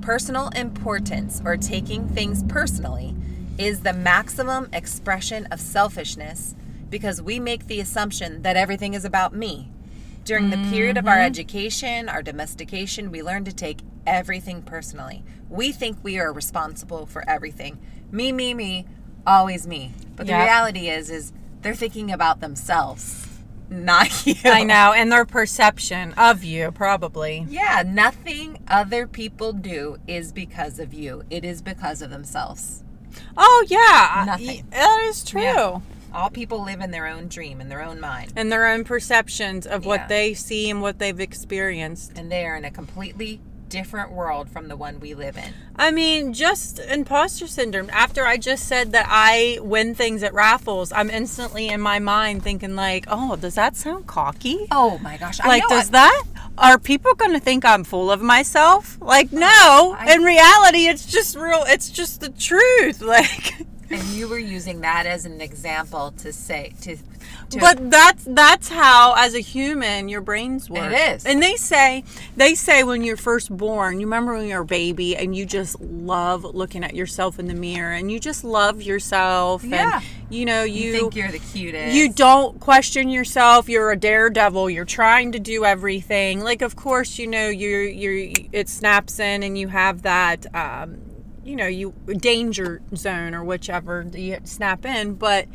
personal 0.02 0.50
importance 0.50 1.42
or 1.44 1.58
taking 1.58 2.08
things 2.08 2.44
personally 2.44 3.16
is 3.58 3.82
the 3.82 3.94
maximum 3.94 4.70
expression 4.74 5.48
of 5.48 5.60
selfishness 5.60 6.56
because 6.90 7.22
we 7.22 7.40
make 7.40 7.68
the 7.68 7.80
assumption 7.80 8.42
that 8.44 8.56
everything 8.56 8.94
is 8.94 9.06
about 9.06 9.34
me. 9.34 9.72
During 10.26 10.50
the 10.50 10.58
period 10.72 10.98
of 10.98 11.08
our 11.08 11.14
Mm-hmm. 11.18 11.26
education, 11.28 12.10
our 12.10 12.22
domestication, 12.24 13.12
we 13.12 13.22
learn 13.22 13.46
to 13.46 13.54
take 13.54 13.82
everything 14.08 14.64
personally. 14.64 15.24
We 15.50 15.72
think 15.72 15.98
we 16.02 16.18
are 16.20 16.34
responsible 16.34 17.06
for 17.06 17.24
everything. 17.30 17.78
Me, 18.12 18.32
me, 18.32 18.54
me. 18.54 18.88
always 19.28 19.66
me. 19.68 19.92
But 20.16 20.26
the 20.28 20.34
Yep. 20.34 20.44
reality 20.46 20.90
is, 20.90 21.10
is 21.12 21.32
they're 21.62 21.76
thinking 21.76 22.12
about 22.12 22.42
themselves, 22.42 23.28
not 23.70 24.26
you. 24.28 24.36
I 24.46 24.64
know, 24.64 24.94
and 24.94 25.12
their 25.12 25.26
perception 25.26 26.14
of 26.14 26.44
you 26.44 26.72
probably. 26.72 27.46
Yeah, 27.50 27.84
nothing 27.86 28.60
other 28.68 29.06
people 29.08 29.54
do 29.54 29.98
is 30.08 30.32
because 30.32 30.80
of 30.80 30.94
you. 30.94 31.24
It 31.30 31.44
is 31.46 31.62
because 31.62 32.02
of 32.02 32.10
themselves. 32.12 32.84
Oh 33.38 33.66
yeah, 33.68 34.24
Nothing. 34.28 34.66
That 34.72 35.02
is 35.08 35.24
true. 35.24 35.42
Yeah. 35.42 35.80
All 36.16 36.30
people 36.30 36.64
live 36.64 36.80
in 36.80 36.92
their 36.92 37.08
own 37.08 37.28
dream, 37.28 37.60
in 37.60 37.68
their 37.70 37.82
own 37.84 38.00
mind. 38.00 38.32
And 38.38 38.50
their 38.52 38.66
own 38.68 38.84
perceptions 38.86 39.68
of 39.68 39.84
Yeah. 39.84 39.88
what 39.90 40.08
they 40.08 40.34
see 40.34 40.70
and 40.70 40.82
what 40.82 40.98
they've 40.98 41.20
experienced. 41.20 42.14
And 42.18 42.32
they 42.32 42.46
are 42.46 42.56
in 42.56 42.64
a 42.66 42.72
completely 42.72 43.42
different 43.68 44.12
world 44.12 44.50
from 44.50 44.68
the 44.70 44.78
one 44.78 45.00
we 45.02 45.14
live 45.14 45.36
in. 45.38 45.54
I 45.76 45.92
mean, 45.92 46.34
just 46.34 46.80
imposter 46.80 47.48
syndrome. 47.48 47.90
After 47.92 48.26
I 48.26 48.38
just 48.38 48.68
said 48.68 48.92
that 48.94 49.08
I 49.10 49.58
win 49.62 49.94
things 49.96 50.24
at 50.24 50.34
raffles, 50.34 50.94
I'm 50.94 51.10
instantly 51.10 51.68
in 51.68 51.82
my 51.82 52.00
mind 52.00 52.44
thinking 52.44 52.76
like, 52.76 53.06
"Oh, 53.10 53.36
does 53.36 53.56
that 53.56 53.76
sound 53.76 54.08
cocky? 54.08 54.68
Oh 54.72 55.00
my 55.00 55.18
gosh. 55.18 55.40
Like, 55.44 55.68
does 55.68 55.90
I- 55.90 55.92
that? 55.92 56.24
Are 56.58 56.80
people 56.80 57.14
going 57.16 57.34
to 57.34 57.40
think 57.40 57.66
I'm 57.66 57.84
full 57.84 58.10
of 58.10 58.22
myself? 58.22 58.98
Like, 59.02 59.34
no. 59.34 59.48
Oh, 59.52 59.98
I- 60.00 60.14
in 60.14 60.22
reality, 60.24 60.88
it's 60.88 61.06
just 61.06 61.36
real. 61.36 61.66
It's 61.68 61.90
just 61.90 62.22
the 62.22 62.30
truth. 62.30 63.02
Like, 63.16 63.66
and 63.90 64.04
you 64.10 64.28
were 64.28 64.40
using 64.40 64.82
that 64.82 65.06
as 65.06 65.26
an 65.26 65.42
example 65.42 66.12
to 66.18 66.34
say 66.34 66.74
to, 66.82 66.98
to 67.50 67.60
but 67.60 67.92
that's 67.92 68.26
that's 68.26 68.70
how, 68.70 69.16
as 69.18 69.36
a 69.36 69.40
human, 69.40 70.10
your 70.10 70.22
brains 70.22 70.70
work. 70.70 70.92
It 70.92 71.16
is. 71.16 71.26
And 71.26 71.42
they 71.42 71.56
say 71.56 72.04
they 72.36 72.56
say 72.56 72.84
when 72.84 73.04
you're 73.04 73.18
first 73.18 73.56
born, 73.56 74.00
you 74.00 74.08
remember 74.08 74.34
when 74.34 74.48
you're 74.48 74.62
a 74.62 74.66
baby 74.66 75.16
and 75.16 75.36
you 75.36 75.46
just 75.46 75.80
love 75.80 76.44
looking 76.44 76.84
at 76.84 76.96
yourself 76.96 77.40
in 77.40 77.48
the 77.48 77.54
mirror 77.54 77.94
and 77.94 78.12
you 78.12 78.20
just 78.20 78.44
love 78.44 78.82
yourself. 78.82 79.64
Yeah. 79.64 79.98
And 79.98 80.06
you 80.30 80.46
know 80.46 80.64
you, 80.64 80.86
you. 80.86 80.94
think 80.94 81.16
you're 81.16 81.32
the 81.32 81.40
cutest. 81.40 81.96
you 81.96 82.12
don't 82.12 82.60
question 82.60 83.10
yourself. 83.10 83.70
You're 83.70 83.92
a 83.92 83.96
daredevil. 83.98 84.70
You're 84.72 84.86
trying 84.86 85.32
to 85.34 85.40
do 85.40 85.66
everything. 85.66 86.42
Like, 86.42 86.62
of 86.62 86.76
course, 86.76 87.20
you 87.20 87.28
know 87.28 87.50
you're 87.50 87.84
you're. 87.84 88.34
It 88.52 88.68
snaps 88.68 89.20
in, 89.20 89.44
and 89.44 89.58
you 89.58 89.68
have 89.68 90.02
that. 90.02 90.46
Um, 90.56 90.98
you 91.46 91.56
know, 91.56 91.68
you 91.68 91.94
danger 92.18 92.82
zone 92.96 93.34
or 93.36 93.44
whichever 93.44 94.06
you 94.14 94.38
snap 94.44 94.86
in. 94.86 95.14
But 95.14 95.48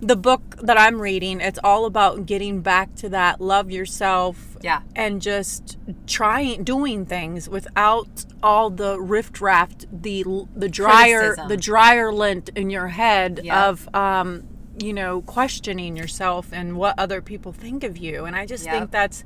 the 0.00 0.16
book 0.16 0.56
that 0.60 0.78
I'm 0.78 1.00
reading, 1.00 1.40
it's 1.40 1.58
all 1.64 1.86
about 1.86 2.26
getting 2.26 2.60
back 2.60 2.94
to 2.96 3.08
that 3.10 3.40
love 3.40 3.70
yourself. 3.70 4.56
Yeah. 4.62 4.82
And 4.94 5.22
just 5.22 5.78
trying 6.06 6.64
doing 6.64 7.06
things 7.06 7.48
without 7.48 8.26
all 8.42 8.70
the 8.70 9.00
rift 9.00 9.40
raft, 9.40 9.86
the 9.90 10.24
the 10.54 10.68
dryer 10.68 11.20
Criticism. 11.20 11.48
the 11.48 11.56
dryer 11.56 12.12
lint 12.12 12.50
in 12.54 12.70
your 12.70 12.88
head 12.88 13.40
Yeah. 13.42 13.68
of 13.68 13.88
um 13.94 14.44
you 14.80 14.92
know 14.92 15.22
questioning 15.22 15.96
yourself 15.96 16.48
and 16.52 16.76
what 16.76 16.98
other 16.98 17.22
people 17.22 17.52
think 17.52 17.84
of 17.84 17.96
you 17.96 18.24
and 18.24 18.34
i 18.34 18.44
just 18.44 18.64
Yep. 18.64 18.74
think 18.74 18.90
that's 18.90 19.22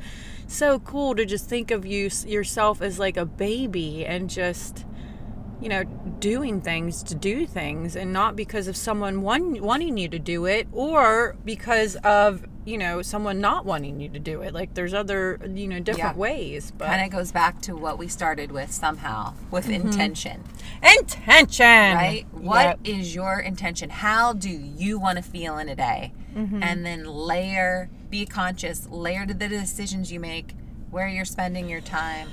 so 0.46 0.78
cool 0.78 1.14
to 1.14 1.24
just 1.24 1.48
think 1.48 1.70
of 1.70 1.86
you 1.86 2.10
yourself 2.26 2.82
as 2.82 2.98
like 2.98 3.16
a 3.16 3.24
baby 3.24 4.04
and 4.04 4.28
just 4.28 4.84
you 5.60 5.68
know 5.68 5.84
doing 6.20 6.60
things 6.60 7.02
to 7.02 7.14
do 7.14 7.46
things 7.46 7.96
and 7.96 8.12
not 8.12 8.36
because 8.36 8.68
of 8.68 8.76
someone 8.76 9.22
one, 9.22 9.60
wanting 9.62 9.96
you 9.96 10.08
to 10.08 10.18
do 10.18 10.44
it 10.46 10.66
or 10.72 11.36
because 11.44 11.96
of 11.96 12.44
you 12.64 12.76
know 12.78 13.02
someone 13.02 13.40
not 13.40 13.64
wanting 13.64 13.98
you 14.00 14.08
to 14.08 14.18
do 14.18 14.42
it 14.42 14.52
like 14.52 14.74
there's 14.74 14.92
other 14.94 15.38
you 15.54 15.66
know 15.66 15.80
different 15.80 16.16
Yeah. 16.16 16.20
ways 16.20 16.72
but 16.76 16.86
kind 16.86 17.02
of 17.04 17.10
goes 17.10 17.32
back 17.32 17.60
to 17.62 17.74
what 17.76 17.98
we 17.98 18.08
started 18.08 18.52
with 18.52 18.70
somehow 18.70 19.32
with 19.50 19.66
Mm-hmm. 19.66 19.86
intention 19.86 20.44
intention 21.00 21.64
right 21.94 22.26
What 22.32 22.78
is 22.84 23.14
Yep. 23.14 23.14
your 23.16 23.40
intention 23.40 23.90
how 23.90 24.32
do 24.32 24.50
you 24.50 24.98
want 24.98 25.16
to 25.16 25.22
feel 25.22 25.58
in 25.58 25.68
a 25.68 25.76
day 25.76 26.12
Mm-hmm. 26.36 26.62
and 26.62 26.84
then 26.86 27.04
layer 27.04 27.88
be 28.10 28.24
conscious 28.26 28.86
layer 28.90 29.26
to 29.26 29.34
the 29.34 29.48
decisions 29.48 30.12
you 30.12 30.20
make 30.20 30.54
where 30.90 31.08
you're 31.08 31.24
spending 31.24 31.68
your 31.68 31.80
time 31.80 32.28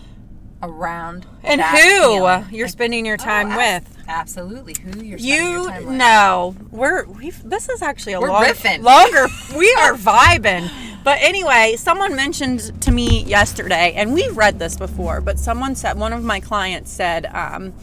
around 0.70 1.26
and 1.44 1.62
who 1.62 1.78
feeling. 1.78 2.46
you're 2.52 2.66
Like, 2.66 2.72
spending 2.72 3.06
your 3.06 3.18
oh, 3.20 3.24
time 3.24 3.52
abs- 3.52 3.88
with 3.90 4.04
absolutely 4.08 4.76
who 4.82 5.04
you're 5.04 5.18
spending 5.18 5.52
your 5.52 5.62
You 5.64 5.70
time 5.70 5.86
with. 5.86 5.96
know, 5.96 6.56
we're 6.72 7.06
we've. 7.06 7.42
This 7.48 7.70
is 7.70 7.82
actually 7.82 8.14
a 8.14 8.20
We're 8.22 8.30
long, 8.30 8.44
riffing. 8.46 8.82
longer. 8.84 9.28
We 9.58 9.74
are 9.80 9.94
vibing. 9.94 10.70
But 11.04 11.20
anyway, 11.22 11.76
someone 11.78 12.16
mentioned 12.16 12.82
to 12.82 12.92
me 12.92 13.24
yesterday, 13.26 13.94
and 13.96 14.14
we've 14.14 14.36
read 14.36 14.58
this 14.60 14.76
before. 14.76 15.22
But 15.22 15.38
someone 15.40 15.76
said 15.76 15.98
one 16.00 16.14
of 16.14 16.24
my 16.24 16.40
clients 16.40 16.92
said, 16.92 17.26
um 17.28 17.74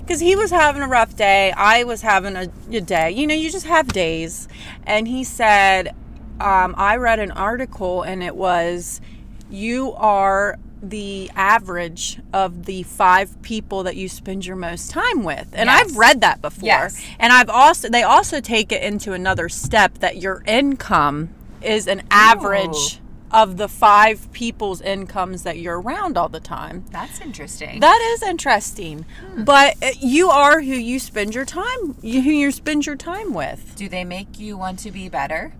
because 0.00 0.18
he 0.18 0.34
was 0.34 0.50
having 0.50 0.82
a 0.82 0.88
rough 0.88 1.14
day, 1.16 1.52
I 1.52 1.84
was 1.84 2.02
having 2.02 2.34
a, 2.34 2.48
a 2.72 2.80
day. 2.80 3.12
You 3.12 3.24
know, 3.26 3.34
you 3.34 3.50
just 3.52 3.66
have 3.66 3.86
days, 3.88 4.48
and 4.84 5.06
he 5.06 5.22
said, 5.22 5.94
um, 6.40 6.74
I 6.76 6.96
read 6.96 7.20
an 7.20 7.30
article, 7.30 8.02
and 8.02 8.20
it 8.20 8.34
was, 8.34 9.00
you 9.48 9.92
are 9.92 10.58
the 10.82 11.30
average 11.36 12.18
of 12.32 12.64
the 12.66 12.82
five 12.82 13.40
people 13.42 13.84
that 13.84 13.94
you 13.96 14.08
spend 14.08 14.44
your 14.44 14.56
most 14.56 14.90
time 14.90 15.22
with. 15.22 15.48
And 15.52 15.68
Yes. 15.68 15.84
I've 15.90 15.96
read 15.96 16.20
that 16.22 16.42
before. 16.42 16.66
Yes. 16.66 17.00
And 17.20 17.32
I've 17.32 17.48
also 17.48 17.88
they 17.88 18.02
also 18.02 18.40
take 18.40 18.72
it 18.72 18.82
into 18.82 19.12
another 19.12 19.48
step 19.48 19.98
that 19.98 20.16
your 20.16 20.42
income 20.46 21.30
is 21.62 21.86
an 21.86 22.02
average 22.10 22.98
of 23.30 23.56
the 23.56 23.68
five 23.68 24.30
people's 24.32 24.82
incomes 24.82 25.44
that 25.44 25.56
you're 25.56 25.80
around 25.80 26.18
all 26.18 26.28
the 26.28 26.40
time. 26.40 26.84
that's 26.90 27.18
interesting 27.20 27.80
That 27.80 28.00
is 28.14 28.22
interesting. 28.22 29.06
But 29.38 29.76
uh, 29.82 29.90
you 30.00 30.28
are 30.28 30.60
who 30.60 30.74
you 30.74 30.98
spend 30.98 31.34
your 31.34 31.46
time 31.46 31.96
you, 32.02 32.20
who 32.22 32.30
you 32.30 32.50
spend 32.50 32.84
your 32.86 32.96
time 32.96 33.32
with. 33.32 33.74
do 33.76 33.88
they 33.88 34.04
make 34.04 34.38
you 34.38 34.58
want 34.58 34.80
to 34.80 34.90
be 34.90 35.08
better 35.08 35.54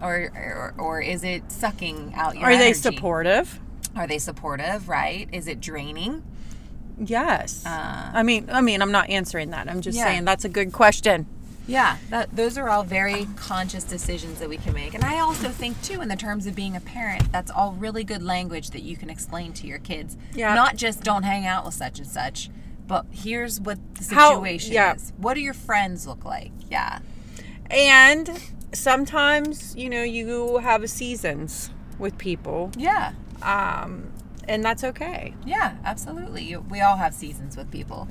or 0.00 0.30
or, 0.34 0.74
or 0.78 1.00
is 1.02 1.22
it 1.24 1.50
sucking 1.52 2.12
out 2.14 2.36
your 2.36 2.44
Are 2.44 2.56
they 2.56 2.72
supportive? 2.72 3.60
Are 3.96 4.06
they 4.06 4.18
supportive 4.18 4.88
right 4.88 5.28
is 5.32 5.46
it 5.46 5.60
draining 5.60 6.22
Yes. 7.04 7.64
Uh, 7.64 8.10
I 8.12 8.22
mean, 8.22 8.48
I 8.52 8.60
mean, 8.60 8.82
I'm 8.82 8.92
not 8.92 9.08
answering 9.08 9.50
that. 9.50 9.66
I'm 9.68 9.80
just 9.80 9.96
Yeah. 9.96 10.04
saying 10.04 10.24
that's 10.26 10.44
a 10.44 10.48
good 10.48 10.72
question. 10.72 11.26
Yeah, 11.66 11.96
that, 12.10 12.36
those 12.36 12.58
are 12.58 12.68
all 12.68 12.84
very 12.84 13.26
conscious 13.34 13.82
decisions 13.82 14.38
that 14.40 14.48
we 14.48 14.58
can 14.58 14.74
make. 14.74 14.92
And 14.94 15.02
I 15.02 15.18
also 15.18 15.48
think, 15.48 15.80
too, 15.82 16.02
in 16.02 16.08
the 16.08 16.16
terms 16.16 16.46
of 16.46 16.54
being 16.54 16.76
a 16.76 16.80
parent, 16.80 17.32
that's 17.32 17.50
all 17.50 17.72
really 17.72 18.04
good 18.04 18.22
language 18.22 18.70
that 18.70 18.82
you 18.82 18.96
can 18.96 19.08
explain 19.08 19.52
to 19.54 19.66
your 19.66 19.78
kids. 19.78 20.16
Yeah. 20.34 20.54
Not 20.54 20.76
just 20.76 21.02
don't 21.02 21.22
hang 21.22 21.46
out 21.46 21.64
with 21.64 21.74
such 21.74 21.98
and 21.98 22.06
such, 22.06 22.50
but 22.86 23.06
here's 23.10 23.58
what 23.60 23.78
the 23.94 24.14
How- 24.14 24.34
situation 24.34 24.72
yeah. 24.74 24.94
is. 24.94 25.12
What 25.16 25.34
do 25.34 25.40
your 25.40 25.54
friends 25.54 26.06
look 26.06 26.24
like? 26.26 26.52
Yeah. 26.70 26.98
And 27.70 28.38
sometimes, 28.72 29.74
you 29.76 29.88
know, 29.88 30.02
you 30.02 30.58
have 30.58 30.88
seasons 30.90 31.70
with 31.98 32.18
people, 32.18 32.70
Yeah. 32.76 33.12
Um, 33.42 34.12
and 34.48 34.64
that's 34.64 34.84
okay. 34.84 35.34
Yeah, 35.46 35.76
absolutely. 35.84 36.56
We 36.56 36.80
all 36.80 36.96
have 36.96 37.14
seasons 37.14 37.56
with 37.56 37.70
people. 37.70 38.08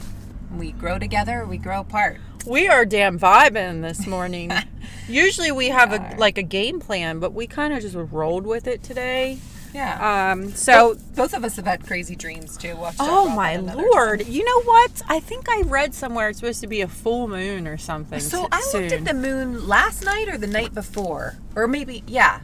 We 0.55 0.71
grow 0.71 0.99
together, 0.99 1.45
we 1.45 1.57
grow 1.57 1.81
apart. 1.81 2.19
We 2.45 2.67
are 2.67 2.85
damn 2.85 3.19
vibing 3.19 3.81
this 3.81 4.05
morning. 4.15 4.51
Usually 5.07 5.51
we 5.51 5.69
have 5.69 5.91
are. 5.93 6.15
a 6.15 6.17
like 6.17 6.37
a 6.37 6.43
game 6.43 6.79
plan, 6.79 7.19
but 7.19 7.33
we 7.33 7.47
kind 7.47 7.73
of 7.73 7.81
just 7.81 7.95
rolled 7.95 8.45
with 8.45 8.67
it 8.67 8.83
today. 8.83 9.39
Yeah. 9.73 10.31
Um, 10.33 10.51
so 10.51 10.97
Both 11.15 11.33
of 11.33 11.45
us 11.45 11.55
have 11.55 11.65
had 11.65 11.87
crazy 11.87 12.13
dreams, 12.13 12.57
too. 12.57 12.75
We'll 12.75 12.85
have 12.87 12.93
to 12.93 12.97
talk 12.97 13.07
Oh 13.09 13.29
my 13.29 13.55
lord! 13.55 14.27
You 14.27 14.43
know 14.43 14.61
what? 14.63 15.01
I 15.07 15.21
think 15.21 15.47
I 15.49 15.61
read 15.61 15.93
somewhere 15.95 16.27
it's 16.27 16.39
supposed 16.39 16.59
to 16.59 16.67
be 16.67 16.81
a 16.81 16.89
full 16.89 17.29
moon 17.29 17.67
or 17.69 17.77
something. 17.77 18.19
So 18.19 18.49
I 18.51 18.61
looked 18.73 18.91
at 18.91 19.05
the 19.05 19.13
moon 19.13 19.67
last 19.69 20.03
night 20.03 20.27
or 20.27 20.37
the 20.37 20.47
night 20.47 20.73
before, 20.73 21.37
or 21.55 21.67
maybe 21.69 22.03
yeah, 22.05 22.41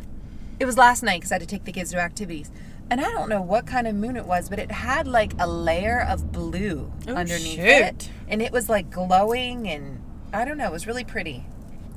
it 0.57 0.65
was 0.65 0.77
last 0.77 1.03
night 1.03 1.17
because 1.19 1.33
I 1.33 1.35
had 1.35 1.41
to 1.41 1.47
take 1.47 1.65
the 1.65 1.73
kids 1.73 1.91
to 1.91 1.97
activities, 1.99 2.49
and 2.89 3.01
I 3.01 3.11
don't 3.11 3.29
know 3.29 3.41
what 3.41 3.65
kind 3.65 3.87
of 3.87 3.95
moon 3.95 4.15
it 4.17 4.25
was, 4.25 4.49
but 4.49 4.59
it 4.59 4.71
had 4.71 5.07
like 5.07 5.33
a 5.39 5.47
layer 5.47 6.01
of 6.01 6.31
blue 6.31 6.91
Oh, 7.07 7.13
underneath 7.15 7.55
shoot. 7.55 7.65
it, 7.65 8.09
and 8.27 8.41
it 8.41 8.51
was 8.51 8.69
like 8.69 8.89
glowing, 8.89 9.67
and 9.67 10.01
I 10.33 10.45
don't 10.45 10.57
know, 10.57 10.65
it 10.67 10.71
was 10.71 10.87
really 10.87 11.03
pretty, 11.03 11.45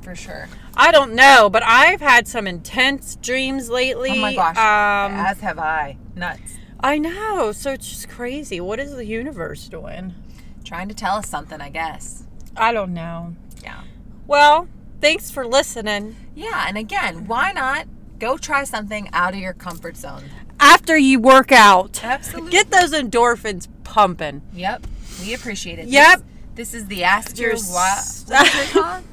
for 0.01 0.15
sure. 0.15 0.47
I 0.75 0.91
don't 0.91 1.13
know, 1.13 1.49
but 1.49 1.63
I've 1.65 2.01
had 2.01 2.27
some 2.27 2.47
intense 2.47 3.15
dreams 3.17 3.69
lately. 3.69 4.11
Oh 4.11 4.15
my 4.21 4.35
gosh, 4.35 4.57
Um, 4.57 5.13
as 5.19 5.39
have 5.41 5.59
I. 5.59 5.97
Nuts. 6.15 6.57
I 6.83 6.97
know. 6.97 7.51
So 7.51 7.71
it's 7.71 7.87
just 7.87 8.09
crazy. 8.09 8.59
What 8.59 8.79
is 8.79 8.95
the 8.95 9.05
universe 9.05 9.67
doing? 9.69 10.15
Trying 10.63 10.87
to 10.89 10.95
tell 10.95 11.15
us 11.17 11.29
something, 11.29 11.61
I 11.61 11.69
guess. 11.69 12.23
I 12.57 12.73
don't 12.73 12.93
know. 12.93 13.35
Yeah. 13.63 13.81
Well, 14.27 14.67
thanks 14.99 15.29
for 15.29 15.45
listening. 15.45 16.15
Yeah, 16.35 16.65
and 16.67 16.77
again, 16.77 17.27
why 17.27 17.51
not 17.51 17.85
go 18.19 18.37
try 18.37 18.63
something 18.63 19.09
out 19.13 19.33
of 19.33 19.39
your 19.39 19.53
comfort 19.53 19.95
zone? 19.97 20.23
After 20.61 20.95
you 20.95 21.19
work 21.19 21.51
out, 21.51 22.03
Absolutely. 22.03 22.51
get 22.51 22.69
those 22.69 22.93
endorphins 22.93 23.67
pumping. 23.83 24.43
Yep, 24.53 24.85
we 25.21 25.33
appreciate 25.33 25.79
it. 25.79 25.87
Yep. 25.87 26.19
This, 26.53 26.71
this 26.71 26.73
is 26.83 26.87
the 26.87 27.03
Ask 27.03 27.39
Your 27.39 27.55
Your 27.55 27.59
What? 27.59 28.25
it 28.29 28.69
called? 28.71 29.03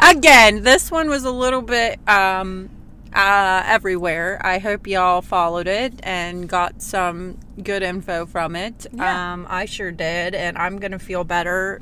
Again, 0.16 0.62
this 0.62 0.92
one 0.92 1.08
was 1.08 1.24
a 1.24 1.32
little 1.32 1.60
bit 1.60 1.98
um, 2.08 2.70
uh, 3.12 3.64
everywhere. 3.66 4.40
I 4.44 4.58
hope 4.58 4.86
y'all 4.86 5.22
followed 5.22 5.66
it 5.66 5.94
and 6.04 6.48
got 6.48 6.82
some 6.82 7.38
good 7.60 7.82
info 7.82 8.24
from 8.24 8.54
it. 8.54 8.86
Yeah. 8.92 9.32
Um, 9.32 9.44
I 9.48 9.64
sure 9.64 9.90
did, 9.90 10.36
and 10.36 10.56
I'm 10.56 10.78
gonna 10.78 11.00
feel 11.00 11.24
better 11.24 11.80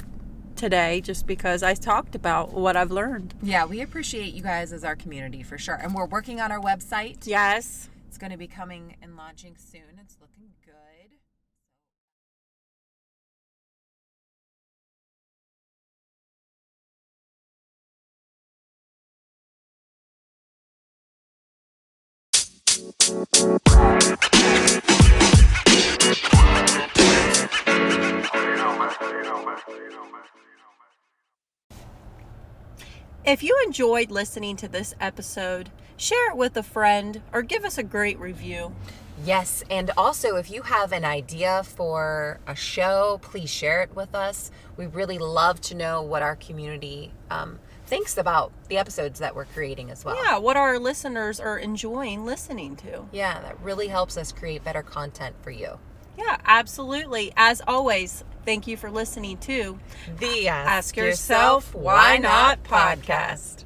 today 0.56 1.02
just 1.02 1.26
because 1.26 1.62
I 1.62 1.74
talked 1.74 2.14
about 2.14 2.54
what 2.54 2.74
I've 2.74 2.90
learned. 2.90 3.34
Yeah, 3.42 3.66
we 3.66 3.82
appreciate 3.82 4.32
you 4.32 4.42
guys 4.42 4.72
as 4.72 4.82
our 4.82 4.96
community 4.96 5.42
for 5.42 5.58
sure. 5.58 5.74
And 5.74 5.94
we're 5.94 6.06
working 6.06 6.40
on 6.40 6.50
our 6.50 6.60
website. 6.60 7.18
Yes. 7.26 7.90
It's 8.16 8.20
going 8.22 8.32
to 8.32 8.38
be 8.38 8.48
coming 8.48 8.96
and 9.02 9.14
launching 9.14 9.58
soon. 9.58 10.00
It's 10.00 10.16
looking 10.22 10.48
good. 10.64 11.10
If 33.26 33.42
you 33.42 33.62
enjoyed 33.66 34.10
listening 34.10 34.56
to 34.56 34.68
this 34.68 34.94
episode, 35.02 35.70
share 35.96 36.30
it 36.30 36.36
with 36.36 36.56
a 36.56 36.62
friend 36.62 37.22
or 37.32 37.42
give 37.42 37.64
us 37.64 37.78
a 37.78 37.82
great 37.82 38.18
review. 38.18 38.74
Yes, 39.24 39.64
and 39.70 39.90
also 39.96 40.36
if 40.36 40.50
you 40.50 40.62
have 40.62 40.92
an 40.92 41.04
idea 41.04 41.62
for 41.62 42.38
a 42.46 42.54
show, 42.54 43.18
please 43.22 43.50
share 43.50 43.82
it 43.82 43.96
with 43.96 44.14
us. 44.14 44.50
We 44.76 44.86
really 44.86 45.18
love 45.18 45.60
to 45.62 45.74
know 45.74 46.02
what 46.02 46.22
our 46.22 46.36
community 46.36 47.12
um, 47.30 47.58
thinks 47.86 48.18
about 48.18 48.52
the 48.68 48.76
episodes 48.76 49.20
that 49.20 49.34
we're 49.34 49.46
creating 49.46 49.90
as 49.90 50.04
well. 50.04 50.22
Yeah, 50.22 50.38
what 50.38 50.56
our 50.56 50.78
listeners 50.78 51.40
are 51.40 51.58
enjoying 51.58 52.26
listening 52.26 52.76
to. 52.76 53.06
Yeah, 53.10 53.40
that 53.40 53.58
really 53.62 53.88
helps 53.88 54.18
us 54.18 54.32
create 54.32 54.62
better 54.64 54.82
content 54.82 55.36
for 55.40 55.50
you. 55.50 55.78
Yeah, 56.18 56.36
absolutely. 56.44 57.32
As 57.36 57.62
always, 57.66 58.24
thank 58.44 58.66
you 58.66 58.76
for 58.76 58.90
listening 58.90 59.38
to 59.38 59.78
The 60.18 60.48
Ask 60.48 60.96
Yourself 60.96 61.74
Why 61.74 62.18
Not 62.18 62.64
podcast. 62.64 63.65